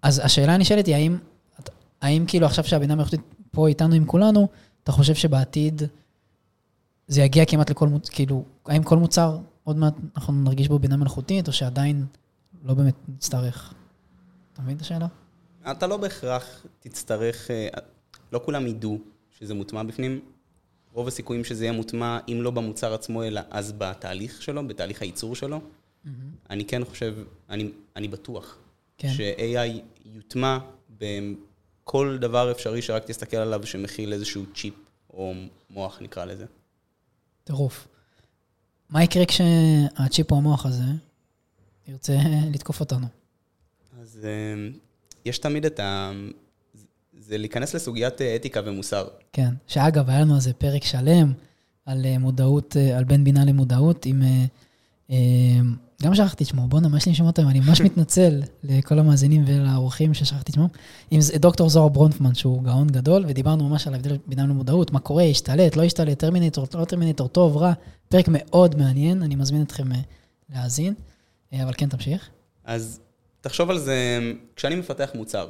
אז 0.01 0.21
השאלה 0.23 0.53
הנשאלת 0.53 0.85
היא, 0.85 0.95
האם, 0.95 1.17
האם 2.01 2.25
כאילו 2.27 2.45
עכשיו 2.45 2.63
שהבינה 2.63 2.93
המלאכותית 2.93 3.21
פה 3.51 3.67
איתנו 3.67 3.95
עם 3.95 4.05
כולנו, 4.05 4.47
אתה 4.83 4.91
חושב 4.91 5.15
שבעתיד 5.15 5.81
זה 7.07 7.21
יגיע 7.21 7.45
כמעט 7.45 7.69
לכל 7.69 7.87
מוצר, 7.87 8.13
כאילו, 8.13 8.43
האם 8.65 8.83
כל 8.83 8.97
מוצר 8.97 9.37
עוד 9.63 9.77
מעט 9.77 9.93
אנחנו 10.15 10.33
נרגיש 10.33 10.67
בו 10.67 10.79
בינה 10.79 10.97
מלאכותית, 10.97 11.47
או 11.47 11.53
שעדיין 11.53 12.05
לא 12.63 12.73
באמת 12.73 12.95
נצטרך? 13.07 13.73
אתה 14.53 14.61
מבין 14.61 14.75
את 14.75 14.81
השאלה? 14.81 15.07
אתה 15.71 15.87
לא 15.87 15.97
בהכרח 15.97 16.65
תצטרך, 16.79 17.51
אה, 17.51 17.67
לא 18.31 18.41
כולם 18.45 18.67
ידעו 18.67 18.97
שזה 19.39 19.53
מוטמע 19.53 19.83
בפנים. 19.83 20.19
רוב 20.93 21.07
הסיכויים 21.07 21.43
שזה 21.43 21.65
יהיה 21.65 21.73
מוטמע, 21.73 22.19
אם 22.27 22.41
לא 22.41 22.51
במוצר 22.51 22.93
עצמו, 22.93 23.23
אלא 23.23 23.41
אז 23.49 23.73
בתהליך 23.77 24.41
שלו, 24.41 24.67
בתהליך 24.67 25.01
הייצור 25.01 25.35
שלו. 25.35 25.57
Mm-hmm. 25.57 26.09
אני 26.49 26.65
כן 26.65 26.85
חושב, 26.85 27.15
אני, 27.49 27.71
אני 27.95 28.07
בטוח, 28.07 28.57
כן. 28.97 29.09
ש-AI 29.13 29.81
יוטמע 30.05 30.57
בכל 30.97 32.17
דבר 32.21 32.51
אפשרי 32.51 32.81
שרק 32.81 33.05
תסתכל 33.05 33.37
עליו 33.37 33.65
שמכיל 33.65 34.13
איזשהו 34.13 34.43
צ'יפ 34.55 34.73
או 35.13 35.33
מוח, 35.69 36.01
נקרא 36.01 36.25
לזה. 36.25 36.45
טירוף. 37.43 37.87
מה 38.89 39.03
יקרה 39.03 39.25
כשהצ'יפ 39.25 40.31
או 40.31 40.37
המוח 40.37 40.65
הזה 40.65 40.83
ירצה 41.87 42.13
לתקוף 42.53 42.79
אותנו? 42.79 43.07
אז 44.01 44.19
אה, 44.23 44.69
יש 45.25 45.37
תמיד 45.37 45.65
את 45.65 45.79
ה... 45.79 46.11
זה 47.31 47.37
להיכנס 47.37 47.75
לסוגיית 47.75 48.21
אה, 48.21 48.35
אתיקה 48.35 48.61
ומוסר. 48.65 49.07
כן, 49.33 49.53
שאגב, 49.67 50.09
היה 50.09 50.21
לנו 50.21 50.35
איזה 50.35 50.53
פרק 50.53 50.83
שלם 50.83 51.33
על 51.85 52.05
אה, 52.05 52.17
מודעות, 52.17 52.77
אה, 52.77 52.97
על 52.97 53.03
בין 53.03 53.23
בינה 53.23 53.45
למודעות, 53.45 54.05
עם... 54.05 54.21
גם 56.01 56.15
שכחתי 56.15 56.43
את 56.43 56.49
שמו, 56.49 56.67
בואנה, 56.67 56.87
מה 56.87 56.97
יש 56.97 57.05
לי 57.05 57.11
לשמוע 57.11 57.29
אותם? 57.29 57.47
אני 57.47 57.59
ממש 57.59 57.81
מתנצל 57.87 58.41
לכל 58.63 58.99
המאזינים 58.99 59.43
ולאורחים 59.47 60.13
ששכחתי 60.13 60.51
את 60.51 60.55
שמו. 60.55 60.67
עם 61.11 61.19
דוקטור 61.35 61.69
זוהר 61.69 61.87
ברונפמן, 61.87 62.35
שהוא 62.35 62.63
גאון 62.63 62.87
גדול, 62.87 63.25
ודיברנו 63.27 63.69
ממש 63.69 63.87
על 63.87 63.93
ההבדל 63.93 64.17
בינה 64.27 64.43
למודעות, 64.43 64.91
מה 64.91 64.99
קורה, 64.99 65.23
השתלט, 65.23 65.75
לא 65.75 65.83
השתלט, 65.83 66.19
טרמינטור, 66.19 66.67
לא 66.73 66.85
טרמינטור, 66.85 67.27
טוב, 67.27 67.57
רע. 67.57 67.73
פרק 68.09 68.25
מאוד 68.27 68.77
מעניין, 68.77 69.23
אני 69.23 69.35
מזמין 69.35 69.61
אתכם 69.61 69.87
להאזין, 70.49 70.93
אבל 71.53 71.73
כן, 71.77 71.89
תמשיך. 71.89 72.29
אז 72.65 72.99
תחשוב 73.41 73.69
על 73.69 73.79
זה, 73.79 74.19
כשאני 74.55 74.75
מפתח 74.75 75.09
מוצר, 75.15 75.49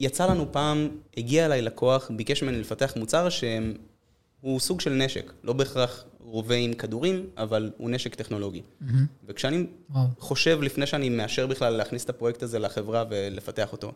יצא 0.00 0.26
לנו 0.26 0.52
פעם, 0.52 0.88
הגיע 1.16 1.46
אליי 1.46 1.62
לקוח, 1.62 2.10
ביקש 2.16 2.42
ממני 2.42 2.60
לפתח 2.60 2.92
מוצר 2.96 3.28
שהוא 3.28 4.60
סוג 4.60 4.80
של 4.80 4.92
נשק, 4.92 5.32
לא 5.44 5.52
בהכרח 5.52 6.04
רובה 6.20 6.54
עם 6.54 6.72
כדורים, 6.72 7.26
אבל 7.36 7.70
הוא 7.76 7.90
נשק 7.90 8.14
טכנולוגי. 8.14 8.62
Mm-hmm. 8.62 8.94
וכשאני 9.26 9.66
wow. 9.92 9.96
חושב, 10.18 10.62
לפני 10.62 10.86
שאני 10.86 11.08
מאשר 11.08 11.46
בכלל 11.46 11.76
להכניס 11.76 12.04
את 12.04 12.10
הפרויקט 12.10 12.42
הזה 12.42 12.58
לחברה 12.58 13.04
ולפתח 13.10 13.72
אותו, 13.72 13.92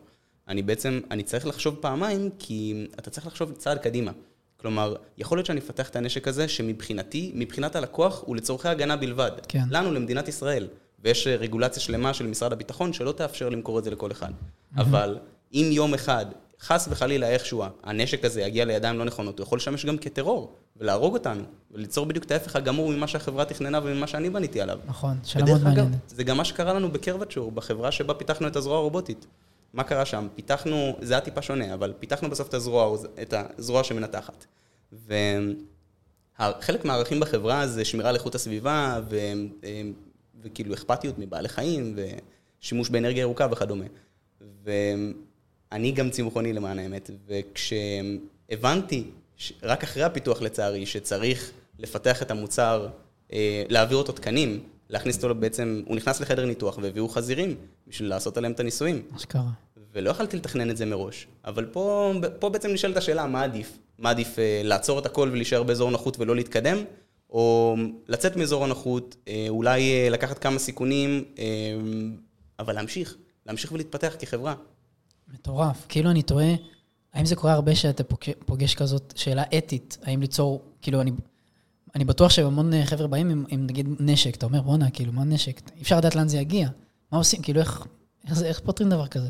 אני 0.47 0.61
בעצם, 0.61 0.99
אני 1.11 1.23
צריך 1.23 1.47
לחשוב 1.47 1.75
פעמיים, 1.75 2.29
כי 2.39 2.87
אתה 2.99 3.09
צריך 3.09 3.27
לחשוב 3.27 3.51
צעד 3.51 3.77
קדימה. 3.77 4.11
כלומר, 4.57 4.95
יכול 5.17 5.37
להיות 5.37 5.45
שאני 5.45 5.59
אפתח 5.59 5.89
את 5.89 5.95
הנשק 5.95 6.27
הזה, 6.27 6.47
שמבחינתי, 6.47 7.31
מבחינת 7.35 7.75
הלקוח, 7.75 8.23
הוא 8.25 8.35
לצורכי 8.35 8.67
הגנה 8.67 8.95
בלבד. 8.95 9.31
כן. 9.47 9.63
לנו, 9.69 9.91
למדינת 9.91 10.27
ישראל. 10.27 10.67
ויש 11.03 11.27
רגולציה 11.27 11.81
שלמה 11.81 12.13
של 12.13 12.27
משרד 12.27 12.53
הביטחון 12.53 12.93
שלא 12.93 13.11
תאפשר 13.11 13.49
למכור 13.49 13.79
את 13.79 13.83
זה 13.83 13.91
לכל 13.91 14.11
אחד. 14.11 14.29
Mm-hmm. 14.29 14.81
אבל 14.81 15.17
אם 15.53 15.69
יום 15.71 15.93
אחד, 15.93 16.25
חס 16.61 16.87
וחלילה 16.91 17.29
איכשהו, 17.29 17.63
הנשק 17.83 18.25
הזה 18.25 18.41
יגיע 18.41 18.65
לידיים 18.65 18.97
לא 18.99 19.05
נכונות, 19.05 19.39
הוא 19.39 19.43
יכול 19.43 19.57
לשמש 19.57 19.85
גם 19.85 19.97
כטרור, 19.97 20.53
ולהרוג 20.77 21.13
אותנו, 21.13 21.43
וליצור 21.71 22.05
בדיוק 22.05 22.25
את 22.25 22.31
ההפך 22.31 22.55
הגמור 22.55 22.91
ממה 22.91 23.07
שהחברה 23.07 23.45
תכננה 23.45 23.79
וממה 23.83 24.07
שאני 24.07 24.29
בניתי 24.29 24.61
עליו. 24.61 24.79
נכון, 24.85 25.17
שאלה 25.23 25.45
מאוד 25.45 25.63
מעניינת. 25.63 25.97
זה 26.07 26.23
גם 26.23 26.37
מה 26.37 26.45
שקרה 26.45 26.73
לנו 26.73 26.91
בקרבצ'ור, 26.91 27.51
בחברה 27.51 27.91
שבה 27.91 28.13
פיתחנו 28.13 28.47
את 28.47 28.55
הזרוע 28.55 28.77
הרובוטית. 28.77 29.25
מה 29.73 29.83
קרה 29.83 30.05
שם? 30.05 30.27
פיתחנו, 30.35 30.97
זה 31.01 31.13
היה 31.13 31.21
טיפה 31.21 31.41
שונה, 31.41 31.73
אבל 31.73 31.93
פיתחנו 31.99 32.29
בסוף 32.29 32.49
את 32.49 32.53
הזרוע, 32.53 32.97
את 33.21 33.33
הזרוע 33.57 33.83
שמנתחת. 33.83 34.45
וחלק 36.39 36.85
מהערכים 36.85 37.19
בחברה 37.19 37.67
זה 37.67 37.85
שמירה 37.85 38.09
על 38.09 38.15
איכות 38.15 38.35
הסביבה, 38.35 38.99
ו... 39.09 39.17
וכאילו 40.43 40.73
אכפתיות 40.73 41.19
מבעלי 41.19 41.49
חיים, 41.49 41.95
ושימוש 42.61 42.89
באנרגיה 42.89 43.21
ירוקה 43.21 43.47
וכדומה. 43.51 43.85
אני 45.71 45.91
גם 45.91 46.09
צמחוני 46.09 46.53
למען 46.53 46.79
האמת, 46.79 47.09
וכשהבנתי, 47.27 49.03
רק 49.63 49.83
אחרי 49.83 50.03
הפיתוח 50.03 50.41
לצערי, 50.41 50.85
שצריך 50.85 51.51
לפתח 51.79 52.21
את 52.21 52.31
המוצר, 52.31 52.87
אה, 53.33 53.63
להעביר 53.69 53.97
אותו 53.97 54.11
תקנים, 54.11 54.63
להכניס 54.89 55.23
אותו 55.23 55.35
בעצם, 55.35 55.83
הוא 55.85 55.95
נכנס 55.95 56.21
לחדר 56.21 56.45
ניתוח 56.45 56.77
והביאו 56.81 57.09
חזירים 57.09 57.55
בשביל 57.87 58.09
לעשות 58.09 58.37
עליהם 58.37 58.53
את 58.53 58.59
הניסויים. 58.59 59.01
אשכרה. 59.15 59.49
ולא 59.93 60.09
יכלתי 60.09 60.37
לתכנן 60.37 60.69
את 60.69 60.77
זה 60.77 60.85
מראש. 60.85 61.27
אבל 61.45 61.65
פה, 61.65 62.13
פה 62.39 62.49
בעצם 62.49 62.69
נשאלת 62.69 62.97
השאלה, 62.97 63.27
מה 63.27 63.43
עדיף? 63.43 63.77
מה 63.99 64.09
עדיף 64.09 64.39
אה, 64.39 64.61
לעצור 64.63 64.99
את 64.99 65.05
הכל 65.05 65.29
ולהישאר 65.31 65.63
באזור 65.63 65.91
נוחות 65.91 66.19
ולא 66.19 66.35
להתקדם? 66.35 66.77
או 67.29 67.75
לצאת 68.07 68.35
מאזור 68.35 68.63
הנוחות, 68.63 69.15
אה, 69.27 69.45
אולי 69.49 70.09
לקחת 70.09 70.39
כמה 70.39 70.59
סיכונים, 70.59 71.23
אבל 72.59 72.75
להמשיך, 72.75 73.15
להמשיך 73.45 73.71
ולהתפתח 73.71 74.15
כחברה. 74.19 74.55
מטורף. 75.33 75.85
כאילו 75.89 76.11
אני 76.11 76.21
תוהה, 76.21 76.55
האם 77.13 77.25
זה 77.25 77.35
קורה 77.35 77.53
הרבה 77.53 77.75
שאתה 77.75 78.03
פוגש 78.45 78.75
כזאת 78.75 79.13
שאלה 79.15 79.43
אתית, 79.57 79.97
האם 80.03 80.21
ליצור, 80.21 80.61
כאילו 80.81 81.01
אני, 81.01 81.11
אני 81.95 82.05
בטוח 82.05 82.31
שהמון 82.31 82.85
חבר'ה 82.85 83.07
באים 83.07 83.29
עם, 83.29 83.45
עם 83.49 83.65
נגיד 83.65 83.87
נשק, 83.99 84.35
אתה 84.35 84.45
אומר, 84.45 84.61
בואנה, 84.61 84.91
כאילו, 84.91 85.13
מה 85.13 85.23
נשק? 85.23 85.61
אי 85.75 85.81
אפשר 85.81 85.97
לדעת 85.97 86.15
לאן 86.15 86.27
זה 86.27 86.37
יגיע. 86.37 86.69
מה 87.11 87.17
עושים? 87.17 87.41
כאילו, 87.41 87.59
איך, 87.59 87.85
איך, 88.29 88.43
איך 88.43 88.59
פותרים 88.59 88.89
דבר 88.89 89.07
כזה? 89.07 89.29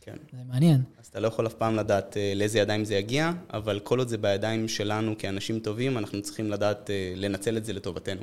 כן. 0.00 0.16
זה 0.32 0.38
מעניין. 0.48 0.82
אז 1.00 1.06
אתה 1.06 1.20
לא 1.20 1.28
יכול 1.28 1.46
אף 1.46 1.54
פעם 1.54 1.76
לדעת 1.76 2.16
אה, 2.16 2.32
לאיזה 2.36 2.58
ידיים 2.58 2.84
זה 2.84 2.94
יגיע, 2.94 3.32
אבל 3.52 3.80
כל 3.80 3.98
עוד 3.98 4.08
זה 4.08 4.18
בידיים 4.18 4.68
שלנו 4.68 5.14
כאנשים 5.18 5.60
טובים, 5.60 5.98
אנחנו 5.98 6.22
צריכים 6.22 6.50
לדעת 6.50 6.90
אה, 6.90 7.12
לנצל 7.16 7.56
את 7.56 7.64
זה 7.64 7.72
לטובתנו. 7.72 8.22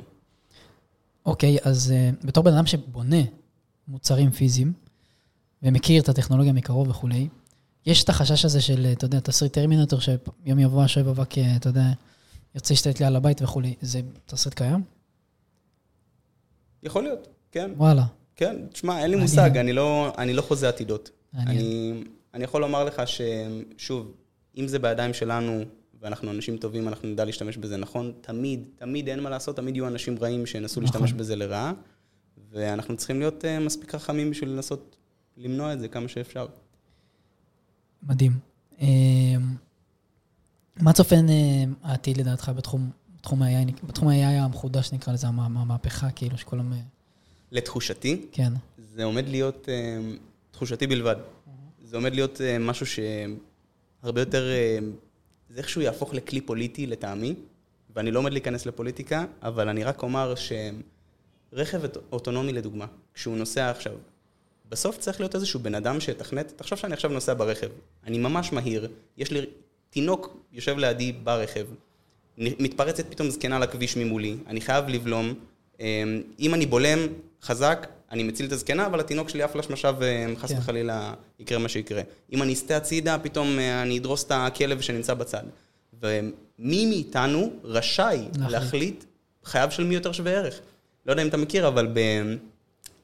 אוקיי, 1.26 1.56
אז 1.62 1.92
uh, 1.92 2.26
בתור 2.26 2.44
בן 2.44 2.52
אדם 2.54 2.66
שבונה 2.66 3.22
מוצרים 3.88 4.30
פיזיים, 4.30 4.72
ומכיר 5.62 6.02
את 6.02 6.08
הטכנולוגיה 6.08 6.52
מקרוב 6.52 6.88
וכולי, 6.88 7.28
יש 7.86 8.04
את 8.04 8.08
החשש 8.08 8.44
הזה 8.44 8.60
של, 8.60 8.86
אתה 8.92 9.04
יודע, 9.04 9.20
תסריט 9.20 9.52
טרמינטור, 9.52 10.00
שיום 10.00 10.58
יבוא 10.58 10.82
השואב 10.82 11.08
אבק, 11.08 11.38
אה, 11.38 11.56
אתה 11.56 11.68
יודע, 11.68 11.84
ירצה 12.54 12.74
להשתלט 12.74 13.00
לי 13.00 13.06
על 13.06 13.16
הבית 13.16 13.42
וכולי. 13.42 13.74
זה 13.80 14.00
תסריט 14.26 14.54
קיים? 14.54 14.82
יכול 16.82 17.02
להיות, 17.02 17.28
כן. 17.52 17.70
וואלה. 17.76 18.04
כן, 18.36 18.56
תשמע, 18.72 19.02
אין 19.02 19.10
לי. 19.10 19.16
מושג, 19.16 19.56
אני 19.56 19.72
לא, 19.72 20.12
אני 20.18 20.32
לא 20.32 20.42
חוזה 20.42 20.68
עתידות. 20.68 21.10
אני, 21.34 21.92
אני 22.34 22.44
יכול 22.44 22.60
לומר 22.60 22.84
לך 22.84 23.02
ששוב, 23.06 24.12
אם 24.56 24.68
זה 24.68 24.78
בידיים 24.78 25.14
שלנו, 25.14 25.62
ואנחנו 26.00 26.30
אנשים 26.30 26.56
טובים, 26.56 26.88
אנחנו 26.88 27.08
נדע 27.08 27.24
להשתמש 27.24 27.56
בזה 27.56 27.76
נכון, 27.76 28.12
תמיד, 28.20 28.64
תמיד 28.76 29.08
אין 29.08 29.20
מה 29.20 29.30
לעשות, 29.30 29.56
תמיד 29.56 29.76
יהיו 29.76 29.86
אנשים 29.86 30.18
רעים 30.20 30.46
שינסו 30.46 30.80
נכון. 30.80 30.82
להשתמש 30.82 31.12
בזה 31.12 31.36
לרעה, 31.36 31.72
ואנחנו 32.50 32.96
צריכים 32.96 33.18
להיות 33.18 33.44
uh, 33.44 33.64
מספיק 33.64 33.94
חכמים 33.94 34.30
בשביל 34.30 34.48
לנסות 34.50 34.96
למנוע 35.40 35.72
את 35.72 35.80
זה 35.80 35.88
כמה 35.88 36.08
שאפשר. 36.08 36.46
מדהים. 38.02 38.32
אה, 38.80 38.86
מה 40.80 40.92
צופן 40.92 41.28
אה, 41.28 41.34
העתיד 41.82 42.16
לדעתך 42.16 42.50
בתחום, 42.56 42.90
בתחום 43.16 43.42
ה-AI, 43.42 43.86
בתחום 43.86 44.08
ה-AI 44.08 44.40
המחודש 44.44 44.92
נקרא 44.92 45.12
לזה, 45.12 45.26
המ- 45.26 45.40
המהפכה, 45.56 46.10
כאילו, 46.10 46.38
שכולם... 46.38 46.72
אה, 46.72 46.78
לתחושתי, 47.52 48.26
כן. 48.32 48.52
זה 48.78 49.04
עומד 49.04 49.28
להיות, 49.28 49.68
אה, 49.68 49.98
תחושתי 50.50 50.86
בלבד, 50.86 51.16
זה 51.84 51.96
עומד 51.96 52.14
להיות 52.14 52.40
אה, 52.40 52.58
משהו 52.58 52.86
שהרבה 52.86 54.20
יותר, 54.20 54.50
אה, 54.50 54.78
זה 55.48 55.58
איכשהו 55.58 55.80
יהפוך 55.80 56.14
לכלי 56.14 56.40
פוליטי 56.40 56.86
לטעמי, 56.86 57.34
ואני 57.94 58.10
לא 58.10 58.18
עומד 58.18 58.32
להיכנס 58.32 58.66
לפוליטיקה, 58.66 59.24
אבל 59.42 59.68
אני 59.68 59.84
רק 59.84 60.02
אומר 60.02 60.34
שרכב 60.34 61.82
אוט- 61.84 61.98
אוטונומי 62.12 62.52
לדוגמה, 62.52 62.86
כשהוא 63.14 63.36
נוסע 63.36 63.70
עכשיו, 63.70 63.92
בסוף 64.70 64.98
צריך 64.98 65.20
להיות 65.20 65.34
איזשהו 65.34 65.60
בן 65.60 65.74
אדם 65.74 66.00
שיתכנת, 66.00 66.52
תחשוב 66.56 66.78
שאני 66.78 66.94
עכשיו 66.94 67.10
נוסע 67.10 67.34
ברכב, 67.34 67.68
אני 68.06 68.18
ממש 68.18 68.52
מהיר, 68.52 68.88
יש 69.16 69.30
לי 69.30 69.46
תינוק 69.90 70.36
יושב 70.52 70.78
לידי 70.78 71.12
ברכב, 71.12 71.66
מתפרצת 72.38 73.10
פתאום 73.10 73.30
זקנה 73.30 73.58
לכביש 73.58 73.96
ממולי, 73.96 74.36
אני 74.46 74.60
חייב 74.60 74.88
לבלום, 74.88 75.34
אמ, 75.80 76.22
אם 76.38 76.54
אני 76.54 76.66
בולם 76.66 76.98
חזק, 77.42 77.86
אני 78.10 78.22
מציל 78.22 78.46
את 78.46 78.52
הזקנה, 78.52 78.86
אבל 78.86 79.00
התינוק 79.00 79.28
שלי 79.28 79.42
עף 79.42 79.56
לשמשה 79.56 79.90
וחס 79.98 80.52
כן. 80.52 80.58
וחלילה 80.58 81.14
יקרה 81.38 81.58
מה 81.58 81.68
שיקרה. 81.68 82.02
אם 82.32 82.42
אני 82.42 82.52
אסטה 82.52 82.76
הצידה, 82.76 83.18
פתאום 83.18 83.58
אה, 83.58 83.82
אני 83.82 83.98
אדרוס 83.98 84.24
את 84.24 84.32
הכלב 84.34 84.80
שנמצא 84.80 85.14
בצד. 85.14 85.42
ומי 86.02 86.86
מאיתנו 86.86 87.52
רשאי 87.64 88.18
להחליט. 88.18 88.50
להחליט 88.50 89.04
חייו 89.44 89.68
של 89.70 89.84
מי 89.84 89.94
יותר 89.94 90.12
שווה 90.12 90.32
ערך. 90.32 90.60
לא 91.06 91.12
יודע 91.12 91.22
אם 91.22 91.28
אתה 91.28 91.36
מכיר, 91.36 91.68
אבל 91.68 91.88
ב... 91.92 92.00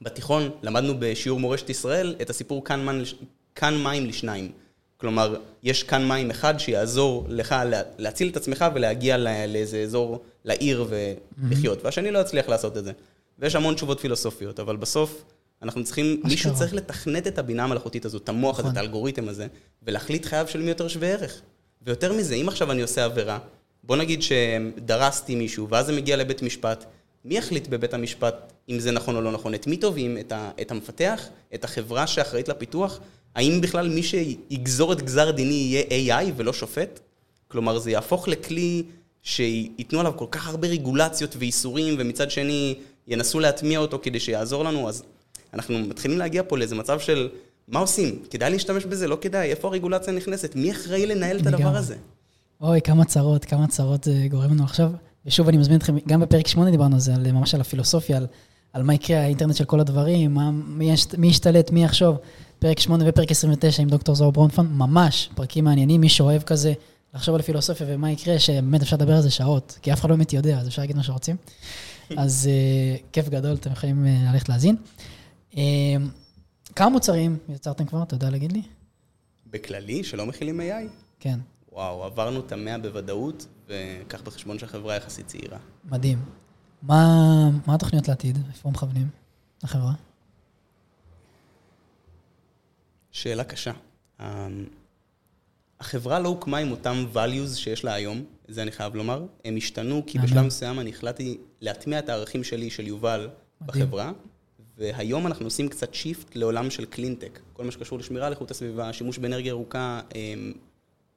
בתיכון 0.01 0.49
למדנו 0.63 0.93
בשיעור 0.99 1.39
מורשת 1.39 1.69
ישראל 1.69 2.15
את 2.21 2.29
הסיפור 2.29 2.65
כאן, 2.65 2.85
מן, 2.85 3.03
כאן 3.55 3.83
מים 3.83 4.05
לשניים. 4.05 4.51
כלומר, 4.97 5.35
יש 5.63 5.83
כאן 5.83 6.07
מים 6.07 6.29
אחד 6.31 6.57
שיעזור 6.57 7.25
לך 7.29 7.55
לה- 7.65 7.81
להציל 7.97 8.29
את 8.29 8.37
עצמך 8.37 8.65
ולהגיע 8.73 9.17
לא- 9.17 9.45
לאיזה 9.47 9.77
אזור, 9.81 10.21
לעיר 10.45 10.85
ולחיות, 10.89 11.85
והשני 11.85 12.11
לא 12.11 12.19
יצליח 12.19 12.49
לעשות 12.49 12.77
את 12.77 12.83
זה. 12.85 12.91
ויש 13.39 13.55
המון 13.55 13.75
תשובות 13.75 13.99
פילוסופיות, 13.99 14.59
אבל 14.59 14.75
בסוף 14.75 15.23
אנחנו 15.61 15.83
צריכים. 15.83 16.21
מישהו 16.23 16.55
צריך 16.55 16.73
לתכנת 16.73 17.27
את 17.27 17.37
הבינה 17.37 17.63
המלאכותית 17.63 18.05
הזאת, 18.05 18.23
את 18.23 18.29
המוח 18.29 18.59
הזה, 18.59 18.67
נכון. 18.67 18.71
את 18.71 18.77
האלגוריתם 18.77 19.29
הזה, 19.29 19.47
ולהחליט 19.83 20.25
חייו 20.25 20.45
של 20.47 20.61
מי 20.61 20.69
יותר 20.69 20.87
שווה 20.87 21.07
ערך. 21.07 21.41
ויותר 21.81 22.13
מזה, 22.13 22.35
אם 22.35 22.47
עכשיו 22.47 22.71
אני 22.71 22.81
עושה 22.81 23.05
עבירה, 23.05 23.39
בוא 23.83 23.95
נגיד 23.95 24.21
שדרסתי 24.21 25.35
מישהו, 25.35 25.69
ואז 25.69 25.85
זה 25.85 25.93
מגיע 25.93 26.15
לבית 26.17 26.41
משפט, 26.41 26.85
מי 27.25 27.37
יחליט 27.37 27.67
בבית 27.67 27.93
המשפט 27.93 28.53
אם 28.69 28.79
זה 28.79 28.91
נכון 28.91 29.15
או 29.15 29.21
לא 29.21 29.31
נכון? 29.31 29.53
את 29.53 29.67
מי 29.67 29.77
תובעים? 29.77 30.17
את, 30.17 30.31
ה, 30.31 30.51
את 30.61 30.71
המפתח? 30.71 31.27
את 31.53 31.63
החברה 31.63 32.07
שאחראית 32.07 32.47
לפיתוח? 32.47 32.99
האם 33.35 33.61
בכלל 33.61 33.89
מי 33.89 34.03
שיגזור 34.03 34.93
את 34.93 35.01
גזר 35.01 35.31
דיני 35.31 35.53
יהיה 35.53 36.23
AI 36.23 36.31
ולא 36.35 36.53
שופט? 36.53 36.99
כלומר, 37.47 37.79
זה 37.79 37.91
יהפוך 37.91 38.27
לכלי 38.27 38.83
שייתנו 39.23 39.99
עליו 39.99 40.13
כל 40.15 40.25
כך 40.31 40.47
הרבה 40.47 40.67
רגולציות 40.67 41.35
ואיסורים, 41.39 41.95
ומצד 41.99 42.31
שני 42.31 42.75
ינסו 43.07 43.39
להטמיע 43.39 43.79
אותו 43.79 43.99
כדי 44.01 44.19
שיעזור 44.19 44.63
לנו, 44.63 44.89
אז 44.89 45.03
אנחנו 45.53 45.79
מתחילים 45.79 46.17
להגיע 46.17 46.43
פה 46.47 46.57
לאיזה 46.57 46.75
מצב 46.75 46.99
של 46.99 47.29
מה 47.67 47.79
עושים? 47.79 48.19
כדאי 48.29 48.51
להשתמש 48.51 48.85
בזה? 48.85 49.07
לא 49.07 49.17
כדאי? 49.21 49.49
איפה 49.49 49.67
הרגולציה 49.67 50.13
נכנסת? 50.13 50.55
מי 50.55 50.71
אחראי 50.71 51.05
לנהל 51.05 51.37
את 51.39 51.47
הדבר 51.47 51.57
לגמרי. 51.57 51.77
הזה? 51.77 51.95
אוי, 52.61 52.81
כמה 52.81 53.05
צרות, 53.05 53.45
כמה 53.45 53.67
צרות 53.67 54.03
זה 54.03 54.13
גורם 54.31 54.51
לנו 54.51 54.63
עכשיו. 54.63 54.91
ושוב, 55.25 55.47
אני 55.47 55.57
מזמין 55.57 55.77
אתכם, 55.77 55.97
גם 56.07 56.19
בפרק 56.19 56.47
8 56.47 56.71
דיברנו 56.71 56.95
על 56.95 56.99
זה, 56.99 57.15
על, 57.15 57.31
ממש 57.31 57.55
על 57.55 57.61
הפילוסופיה, 57.61 58.17
על, 58.17 58.27
על 58.73 58.83
מה 58.83 58.93
יקרה, 58.93 59.19
האינטרנט 59.19 59.55
של 59.55 59.65
כל 59.65 59.79
הדברים, 59.79 60.33
מה, 60.33 60.51
מי, 60.51 60.91
יש, 60.91 61.05
מי 61.17 61.27
ישתלט, 61.27 61.71
מי 61.71 61.83
יחשוב. 61.83 62.17
פרק 62.59 62.79
8 62.79 63.03
ופרק 63.07 63.31
29 63.31 63.81
עם 63.81 63.89
דוקטור 63.89 64.15
זוהר 64.15 64.31
ברונפמן, 64.31 64.67
ממש 64.67 65.29
פרקים 65.35 65.63
מעניינים, 65.63 66.01
מי 66.01 66.09
שאוהב 66.09 66.41
כזה 66.41 66.73
לחשוב 67.13 67.35
על 67.35 67.41
פילוסופיה 67.41 67.87
ומה 67.89 68.11
יקרה, 68.11 68.39
שבאמת 68.39 68.81
אפשר 68.81 68.95
לדבר 68.95 69.13
על 69.13 69.21
זה 69.21 69.29
שעות, 69.29 69.79
כי 69.81 69.93
אף 69.93 69.99
אחד 69.99 70.09
לא 70.09 70.15
באמת 70.15 70.33
יודע, 70.33 70.59
אז 70.59 70.67
אפשר 70.67 70.81
להגיד 70.81 70.95
מה 70.95 71.03
שרוצים. 71.03 71.35
אז 72.17 72.49
uh, 72.49 73.03
כיף 73.11 73.29
גדול, 73.29 73.53
אתם 73.55 73.71
יכולים 73.71 74.05
uh, 74.05 74.31
ללכת 74.33 74.49
להאזין. 74.49 74.75
Uh, 75.51 75.57
כמה 76.75 76.89
מוצרים 76.89 77.37
יצרתם 77.49 77.85
כבר, 77.85 78.03
אתה 78.03 78.15
יודע 78.15 78.29
להגיד 78.29 78.51
לי? 78.51 78.61
בכללי, 79.51 80.03
שלא 80.03 80.25
מכילים 80.25 80.59
AI? 80.59 80.89
כן, 81.19 81.39
וואו, 81.71 82.03
עברנו 82.03 82.39
את 82.39 82.51
המאה 82.51 82.77
בוודאות, 82.77 83.47
וקח 83.67 84.21
בחשבון 84.21 84.59
שהחברה 84.59 84.95
יחסית 84.95 85.27
צעירה. 85.27 85.57
מדהים. 85.85 86.19
מה, 86.81 87.49
מה 87.67 87.75
התוכניות 87.75 88.07
לעתיד? 88.07 88.37
איפה 88.47 88.69
מכוונים? 88.69 89.07
לחברה? 89.63 89.93
שאלה 93.11 93.43
קשה. 93.43 93.71
אמ, 94.19 94.25
החברה 95.79 96.19
לא 96.19 96.29
הוקמה 96.29 96.57
עם 96.57 96.71
אותם 96.71 97.05
values 97.13 97.55
שיש 97.55 97.83
לה 97.83 97.93
היום, 97.93 98.23
זה 98.47 98.61
אני 98.61 98.71
חייב 98.71 98.95
לומר. 98.95 99.25
הם 99.45 99.57
השתנו 99.57 100.03
כי. 100.07 100.19
בשלב 100.19 100.41
מסוים 100.45 100.79
אני 100.79 100.89
החלטתי 100.89 101.37
להטמיע 101.61 101.99
את 101.99 102.09
הערכים 102.09 102.43
שלי, 102.43 102.69
של 102.69 102.87
יובל, 102.87 103.29
מדהים. 103.61 103.85
בחברה, 103.85 104.11
והיום 104.77 105.27
אנחנו 105.27 105.45
עושים 105.45 105.69
קצת 105.69 105.93
shift 105.93 106.35
לעולם 106.35 106.69
של 106.69 106.85
קלינטק. 106.85 107.39
כל 107.53 107.63
מה 107.63 107.71
שקשור 107.71 107.99
לשמירה 107.99 108.27
על 108.27 108.33
איכות 108.33 108.51
הסביבה, 108.51 108.93
שימוש 108.93 109.17
באנרגיה 109.17 109.49
ירוקה, 109.49 110.01
אמ, 110.15 110.53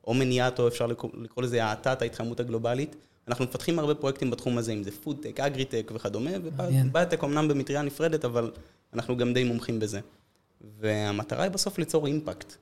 או 0.06 0.14
מניעת, 0.14 0.58
או 0.58 0.68
אפשר 0.68 0.86
לקרוא, 0.86 1.10
לקרוא 1.14 1.44
לזה 1.44 1.64
האטת 1.64 2.02
ההתחממות 2.02 2.40
הגלובלית. 2.40 2.96
אנחנו 3.30 3.44
מפתחים 3.44 3.78
הרבה 3.78 3.94
פרויקטים 3.94 4.30
בתחום 4.30 4.58
הזה, 4.58 4.72
אם 4.72 4.82
זה 4.82 4.90
פודטק, 4.90 5.40
אגריטק 5.40 5.92
וכדומה. 5.94 6.30
וביוטק 6.42 7.24
אמנם 7.24 7.48
במטריה 7.48 7.82
נפרדת, 7.82 8.24
אבל 8.24 8.50
אנחנו 8.94 9.16
גם 9.16 9.32
די 9.32 9.44
מומחים 9.44 9.78
בזה. 9.78 10.00
והמטרה 10.80 11.42
היא 11.42 11.50
בסוף 11.50 11.78
ליצור 11.78 12.06
impact. 12.06 12.54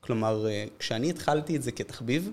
כלומר, 0.00 0.46
אה, 0.48 0.64
כשאני 0.78 1.10
התחלתי 1.10 1.56
את 1.56 1.62
זה 1.62 1.72
כתחביב, 1.72 2.30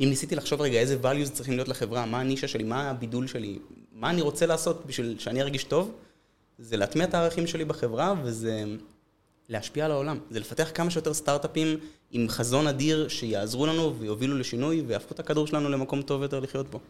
אם 0.00 0.06
ניסיתי 0.08 0.34
לחשוב 0.36 0.60
רגע 0.60 0.78
איזה 0.78 0.96
values 1.02 1.30
צריכים 1.32 1.54
להיות 1.54 1.68
לחברה, 1.68 2.06
מה 2.06 2.20
הנישה 2.20 2.48
שלי, 2.48 2.64
מה 2.64 2.90
הבידול 2.90 3.26
שלי, 3.26 3.58
מה 3.92 4.10
אני 4.10 4.22
רוצה 4.22 4.46
לעשות 4.46 4.86
בשביל 4.86 5.18
שאני 5.18 5.42
ארגיש 5.42 5.64
טוב, 5.64 5.92
זה 6.58 6.76
להטמיע 6.76 7.06
את 7.06 7.14
הערכים 7.14 7.46
שלי 7.46 7.64
בחברה, 7.64 8.14
וזה 8.22 8.64
להשפיע 9.48 9.84
על 9.84 9.90
העולם. 9.90 10.18
זה 10.30 10.40
לפתח 10.40 10.70
כמה 10.74 10.90
שיותר 10.90 11.14
סטארט-אפים 11.14 11.78
עם 12.10 12.28
חזון 12.28 12.66
אדיר 12.66 13.08
שיעזרו 13.08 13.66
לנו 13.66 13.96
ויובילו 13.98 14.38
לשינוי 14.38 14.82
ויהפכו 14.86 15.14
את 15.14 15.20
הכדור 15.20 15.46
שלנו 15.46 15.68
למקום 15.68 16.02
טוב 16.02 16.22
יותר 16.22 16.40
לחיות 16.40 16.70
בו. 16.70 16.80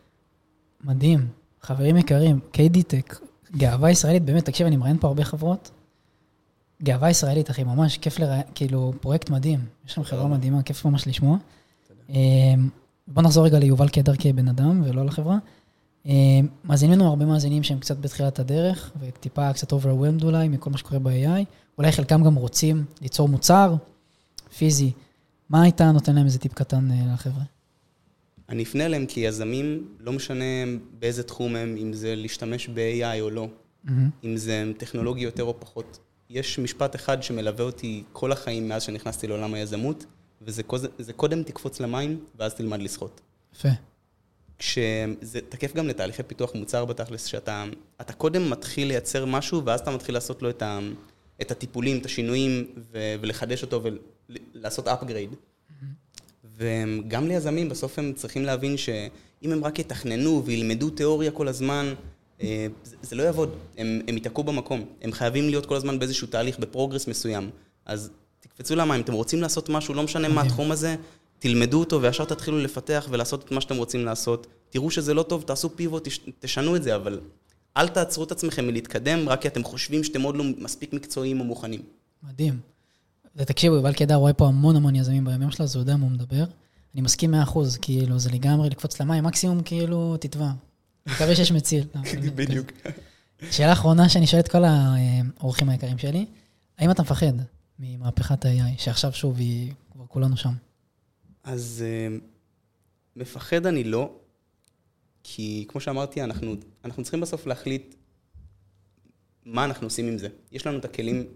מדהים. 0.85 1.29
חברים 1.62 1.97
יקרים, 1.97 2.40
קיידיטק, 2.53 3.19
גאווה 3.57 3.90
ישראלית, 3.90 4.25
באמת, 4.25 4.45
תקשיב, 4.45 4.67
אני 4.67 4.77
מראיין 4.77 4.99
פה 4.99 5.09
הרבה 5.09 5.25
חברות. 5.25 5.71
גאווה 6.83 7.11
ישראלית, 7.11 7.51
אחי, 7.51 7.64
ממש 7.64 7.99
כיף 7.99 8.19
לראיין, 8.19 8.43
כאילו, 8.55 8.93
פרויקט 9.01 9.31
מדהים. 9.31 9.61
יש 9.87 9.93
לכם 9.93 10.05
חברה. 10.05 10.29
מדהימה, 10.29 10.62
כיף 10.62 10.85
ממש 10.85 11.07
לשמוע. 11.07 11.37
אמ, 12.09 12.69
בוא 13.09 13.23
נחזור 13.23 13.45
רגע 13.45 13.59
ליובל 13.59 13.88
קדר 13.88 14.12
כבן 14.19 14.49
אדם 14.49 14.83
ולא 14.85 15.07
לחברה. 15.07 15.38
אמ, 16.07 16.47
מאזינים 16.64 16.99
לנו 16.99 17.09
הרבה 17.09 17.25
מאזינים 17.25 17.62
שהם 17.62 17.79
קצת 17.79 17.97
בתחילת 17.97 18.38
הדרך, 18.38 18.93
וטיפה 19.01 19.53
קצת 19.53 19.73
overwhelmed 19.73 20.25
אולי 20.25 20.49
מכל 20.49 20.71
מה 20.71 20.79
שקורה 20.79 20.99
ב-AI. 20.99 21.45
אולי 21.79 21.93
חלקם 21.93 22.25
גם 22.25 22.35
רוצים 22.35 22.85
ליצור 23.03 23.29
מוצר 23.29 23.75
פיזי. 24.59 24.93
מה 25.51 25.62
היית 25.62 25.81
נותן 25.81 26.14
להם 26.14 26.25
איזה 26.25 26.38
טיפ 26.38 26.55
קטן 26.55 26.90
אה, 26.90 27.12
לחבר'ה? 27.14 27.43
אני 28.49 28.62
אפנה 28.62 28.87
אליהם 28.87 29.07
כיזמים, 29.07 29.88
לא 30.01 30.12
משנה 30.12 30.45
באיזה 30.99 31.23
תחום 31.23 31.57
הם, 31.57 31.77
אם 31.79 31.93
זה 31.93 32.14
להשתמש 32.14 32.69
ב-AI 32.69 33.21
או 33.21 33.31
לא, 33.31 33.49
מהמם. 33.85 34.11
אם 34.25 34.37
זה 34.37 34.73
טכנולוגי 34.79 35.23
יותר 35.23 35.43
או 35.43 35.61
פחות. 35.61 35.99
יש 36.31 36.59
משפט 36.59 36.97
אחד 36.97 37.23
שמלווה 37.23 37.64
אותי 37.64 38.03
כל 38.12 38.33
החיים 38.33 38.69
מאז 38.69 38.83
שנכנסתי 38.83 39.27
לעולם 39.27 39.55
היזמות, 39.55 40.07
וזה 40.43 41.12
קודם 41.17 41.43
תקפוץ 41.43 41.81
למים, 41.81 42.25
ואז 42.38 42.55
תלמד 42.55 42.83
לשחות. 42.83 43.21
יפה. 43.55 43.69
כשזה 44.59 45.40
תקף 45.49 45.75
גם 45.75 45.88
לתהליכי 45.88 46.23
פיתוח 46.23 46.55
מוצר 46.55 46.85
בתכלס, 46.85 47.25
שאתה 47.25 47.64
אתה 48.01 48.12
קודם 48.12 48.51
מתחיל 48.51 48.88
לייצר 48.88 49.25
משהו, 49.25 49.64
ואז 49.64 49.81
אתה 49.81 49.90
מתחיל 49.90 50.14
לעשות 50.14 50.43
לו 50.43 50.51
את, 50.51 50.62
ה, 50.62 50.79
את 51.40 51.51
הטיפולים, 51.51 51.99
את 51.99 52.07
השינויים, 52.07 52.67
ו, 52.93 53.14
ולחדש 53.21 53.62
אותו 53.62 53.83
ל- 54.29 54.37
לעשות 54.55 54.88
upgrade. 54.88 55.35
וגם 56.57 57.29
ליזמים, 57.29 57.69
בסוף 57.69 57.99
הם 57.99 58.12
צריכים 58.12 58.45
להבין 58.45 58.77
שאם 58.77 59.53
הם 59.53 59.64
רק 59.64 59.79
יתכננו 59.79 60.43
וילמדו 60.45 60.90
תיאוריה 60.90 61.31
כל 61.31 61.49
הזמן, 61.49 61.95
אה, 62.43 62.67
זה, 62.85 62.97
זה 63.03 63.17
לא 63.17 63.23
יעבוד, 63.23 63.57
הם, 63.79 64.01
הם 64.09 64.14
ייתקעו 64.14 64.45
במקום. 64.45 64.85
הם 65.03 65.12
חייבים 65.12 65.49
להיות 65.49 65.67
כל 65.67 65.75
הזמן 65.77 65.99
באיזשהו 65.99 66.27
תהליך, 66.27 66.59
בפרוגרס 66.59 67.09
מסוים. 67.09 67.51
אז 67.87 68.11
תקפצו 68.40 68.77
למים, 68.77 69.01
אתם 69.01 69.12
רוצים 69.12 69.40
לעשות 69.40 69.69
משהו, 69.69 69.95
לא 69.95 70.03
משנה 70.03 70.29
מה. 70.29 70.43
התחום 70.43 70.73
הזה, 70.73 70.97
תלמדו 71.44 71.80
אותו 71.80 72.02
וישר 72.02 72.24
תתחילו 72.24 72.59
לפתח 72.59 73.07
ולעשות 73.11 73.44
את 73.44 73.50
מה 73.50 73.61
שאתם 73.61 73.76
רוצים 73.76 74.04
לעשות. 74.04 74.46
תראו 74.70 74.90
שזה 74.90 75.14
לא 75.14 75.22
טוב, 75.22 75.42
תעשו 75.42 75.76
פיבוט, 75.76 76.09
תש- 76.09 76.20
תשנו 76.40 76.76
את 76.76 76.83
זה, 76.83 76.96
אבל 76.96 77.20
אל 77.76 77.88
תעצרו 77.88 78.24
את 78.24 78.33
עצמכם 78.33 78.66
מלהתקדם, 78.66 79.28
רק 79.28 79.42
כי 79.42 79.48
אתם 79.48 79.64
חושבים 79.64 80.04
שאתם 80.04 80.22
עוד 80.22 80.37
לא 80.37 80.44
מספיק 80.59 80.92
מקצועיים 80.92 81.40
או 81.40 81.44
מוכנים. 81.44 81.83
מדהים. 82.22 82.61
ותקשיבו, 83.37 83.74
יובל 83.74 83.92
קידר 83.92 84.14
רואה 84.14 84.33
פה 84.33 84.46
המון 84.46 84.76
המון 84.76 84.96
יזמים 84.96 85.24
בימים 85.24 85.50
שלו, 85.50 85.64
אז 85.64 85.74
הוא 85.76 85.83
יודע 85.83 85.96
מה 85.96 86.04
הוא 86.04 86.11
מדבר. 86.12 86.44
אני 86.94 87.02
מסכים 87.02 87.35
100%, 87.35 87.59
כאילו, 87.83 88.18
זה 88.18 88.30
לגמרי 88.30 88.70
לקפוץ 88.70 89.00
למים, 89.00 89.24
מקסימום 89.24 89.62
כאילו 89.62 90.16
תטבע. 90.16 90.50
מקווה 91.07 91.37
שיש 91.37 91.52
מציל. 91.52 91.85
בדיוק. 92.35 92.66
שאלה 93.50 93.72
אחרונה 93.72 94.09
שאני 94.09 94.26
שואל 94.26 94.40
את 94.40 94.48
כל 94.48 94.62
האורחים 94.64 95.68
היקרים 95.68 95.98
שלי, 95.98 96.26
האם 96.78 96.90
אתה 96.90 97.02
מפחד 97.02 97.33
ממהפכת 97.78 98.44
ה-AI, 98.44 98.78
שעכשיו 98.83 99.12
שוב 99.12 99.38
היא, 99.38 99.72
כבר 99.92 100.04
כולנו 100.09 100.37
שם? 100.37 100.52
אז 101.44 101.85
אה, 101.87 102.16
מפחד 103.16 103.66
אני 103.66 103.85
לא, 103.85 104.12
כי 105.22 105.64
כמו 105.68 105.80
שאמרתי, 105.80 106.22
אנחנו, 106.22 106.54
אנחנו 106.85 107.02
צריכים 107.02 107.20
בסוף 107.20 107.46
להחליט 107.46 107.94
מה 109.44 109.64
אנחנו 109.64 109.87
עושים 109.87 110.09
עם 110.09 110.18
זה. 110.18 110.28
יש 110.52 110.66
לנו 110.66 110.78
את 110.78 110.85
הכלים, 110.85 111.26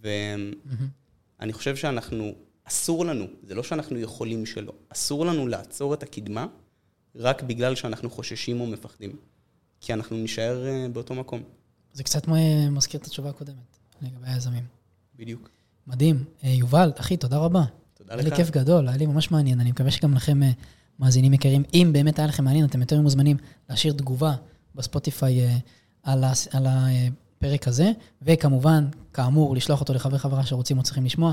ואני 0.00 1.52
חושב 1.52 1.76
שאנחנו, 1.76 2.32
אסור 2.64 3.04
לנו, 3.04 3.26
זה 3.42 3.54
לא 3.54 3.62
שאנחנו 3.62 3.98
יכולים 3.98 4.46
שלא, 4.46 4.72
אסור 4.88 5.26
לנו 5.26 5.46
לעצור 5.46 5.94
את 5.94 6.02
הקדמה 6.02 6.46
רק 7.14 7.42
בגלל 7.42 7.74
שאנחנו 7.74 8.10
חוששים 8.10 8.60
או 8.60 8.66
מפחדים. 8.66 9.16
כי 9.80 9.92
אנחנו 9.92 10.16
נישאר 10.16 10.66
אה, 10.66 10.88
באותו 10.92 11.14
מקום. 11.14 11.42
זה 11.92 12.02
קצת 12.04 12.28
מ- 12.28 12.74
מזכיר 12.74 13.00
את 13.00 13.06
התשובה 13.06 13.30
הקודמת, 13.30 13.76
לגבי 14.02 14.26
היזמים. 14.26 14.64
בדיוק. 15.16 15.50
מדהים. 15.86 16.24
אה, 16.44 16.48
יובל, 16.48 16.92
אחי, 17.00 17.16
תודה 17.16 17.38
רבה. 17.38 17.64
תודה 18.06 18.14
היה 18.14 18.24
לי 18.24 18.30
לך. 18.30 18.36
כיף 18.36 18.50
גדול, 18.50 18.88
היה 18.88 18.96
לי 18.96 19.06
ממש 19.06 19.30
מעניין. 19.30 19.60
אני 19.60 19.70
מקווה 19.70 19.90
שגם 19.90 20.14
לכם, 20.14 20.42
אה, 20.42 20.50
מאזינים 20.98 21.34
יקרים, 21.34 21.62
אם 21.74 21.90
באמת 21.92 22.18
היה 22.18 22.28
לכם 22.28 22.44
מעניין, 22.44 22.64
אתם 22.64 22.80
יותר 22.80 23.00
מוזמנים 23.00 23.36
להשאיר 23.70 23.92
תגובה 23.92 24.34
בספוטיפיי 24.74 25.40
אה, 25.40 25.56
על 26.52 26.66
הפרק 26.66 27.68
הזה, 27.68 27.92
וכמובן, 28.22 28.88
כאמור, 29.12 29.56
לשלוח 29.56 29.80
אותו 29.80 29.94
לחבר 29.94 30.18
חברה 30.18 30.46
שרוצים 30.46 30.78
או 30.78 30.82
צריכים 30.82 31.04
לשמוע. 31.04 31.32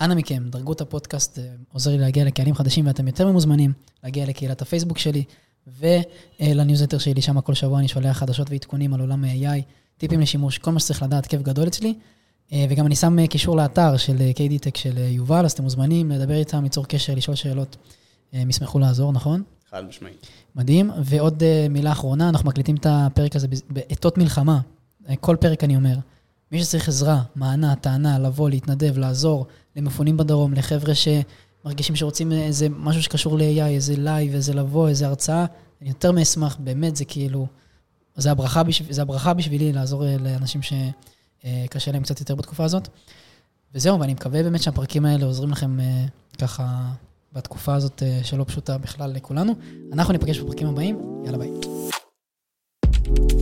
אנא 0.00 0.14
מכם, 0.14 0.42
דרגו 0.50 0.72
את 0.72 0.80
הפודקאסט, 0.80 1.38
אה, 1.38 1.44
עוזר 1.72 1.90
לי 1.90 1.98
להגיע 1.98 2.24
לקהלים 2.24 2.54
חדשים, 2.54 2.86
ואתם 2.86 3.06
יותר 3.06 3.26
ממוזמנים 3.26 3.72
להגיע 4.04 4.26
לקהילת 4.26 4.62
הפייסבוק 4.62 4.98
שלי 4.98 5.24
ולניוזלטר 5.66 6.98
שלי, 6.98 7.22
שם 7.22 7.40
כל 7.40 7.54
שבוע 7.54 7.78
אני 7.78 7.88
שולח 7.88 8.18
חדשות 8.18 8.50
ועדכונים 8.50 8.94
על 8.94 9.00
עולם 9.00 9.24
ה-AI, 9.24 9.62
טיפים 9.98 10.20
לשימוש, 10.20 10.58
כל 10.58 10.70
מה 10.70 10.80
שצריך 10.80 11.02
לדעת, 11.02 11.26
כיף 11.26 11.42
גדול 11.42 11.68
אצלי. 11.68 11.94
אה, 12.52 12.66
וגם 12.70 12.86
אני 12.86 12.96
שם 12.96 13.18
אה, 13.18 13.26
קישור 13.26 13.56
לאתר 13.56 13.96
של 13.96 14.16
אה, 14.20 14.30
KD-Tech 14.30 14.78
של 14.78 14.98
יובל, 14.98 15.44
אז 15.44 15.52
אתם 15.52 15.62
מוזמנים 15.62 16.10
לדבר 16.10 16.34
איתם, 16.34 16.62
ליצור 16.62 16.86
קשר, 16.86 17.14
לשאול 17.14 17.36
שאלות. 17.36 17.76
הם 18.32 18.50
ישמחו 18.50 18.78
לעזור, 18.78 19.12
נכון? 19.12 19.42
חד 19.70 19.84
משמעית. 19.88 20.26
מדהים. 20.54 20.90
ועוד 21.04 21.42
מילה 21.70 21.92
אחרונה, 21.92 22.28
אנחנו 22.28 22.48
מקליטים 22.48 22.76
את 22.76 22.86
הפרק 22.90 23.36
הזה 23.36 23.48
בעתות 23.70 24.18
מלחמה. 24.18 24.60
כל 25.20 25.36
פרק 25.40 25.64
אני 25.64 25.76
אומר. 25.76 25.94
מי 26.52 26.64
שצריך 26.64 26.88
עזרה, 26.88 27.22
מענה, 27.34 27.76
טענה, 27.76 28.18
לבוא, 28.18 28.50
להתנדב, 28.50 28.98
לעזור 28.98 29.46
למפונים 29.76 30.16
בדרום, 30.16 30.54
לחבר'ה 30.54 30.92
שמרגישים 30.94 31.96
שרוצים 31.96 32.32
איזה 32.32 32.68
משהו 32.68 33.02
שקשור 33.02 33.38
ל-AI, 33.38 33.62
איזה 33.62 33.94
live, 33.96 34.34
איזה 34.34 34.54
לבוא, 34.54 34.88
איזה 34.88 35.06
הרצאה, 35.06 35.46
אני 35.80 35.88
יותר 35.88 36.12
מאשמח, 36.12 36.56
באמת, 36.60 36.96
זה 36.96 37.04
כאילו, 37.04 37.46
זה 38.14 38.30
הברכה, 38.30 38.62
בשב, 38.62 38.92
זה 38.92 39.02
הברכה 39.02 39.34
בשבילי 39.34 39.72
לעזור 39.72 40.04
לאנשים 40.20 40.60
אה, 41.44 41.64
קשה 41.70 41.92
להם 41.92 42.02
קצת 42.02 42.20
יותר 42.20 42.34
בתקופה 42.34 42.64
הזאת. 42.64 42.88
וזהו, 43.74 44.00
ואני 44.00 44.14
מקווה 44.14 44.42
באמת 44.42 44.62
שהפרקים 44.62 45.04
האלה 45.06 45.24
עוזרים 45.24 45.50
לכם 45.50 45.80
אה, 45.80 46.04
ככה 46.40 46.92
בתקופה 47.32 47.74
הזאת 47.74 48.02
אה, 48.02 48.20
שלא 48.22 48.44
פשוטה 48.44 48.78
בכלל 48.78 49.12
לכולנו. 49.12 49.54
אנחנו 49.92 50.12
ניפגש 50.12 50.38
בפרקים 50.38 50.68
הבאים, 50.68 51.22
יאללה 51.24 51.38
ביי. 51.38 51.50
thank 53.04 53.32
you 53.32 53.41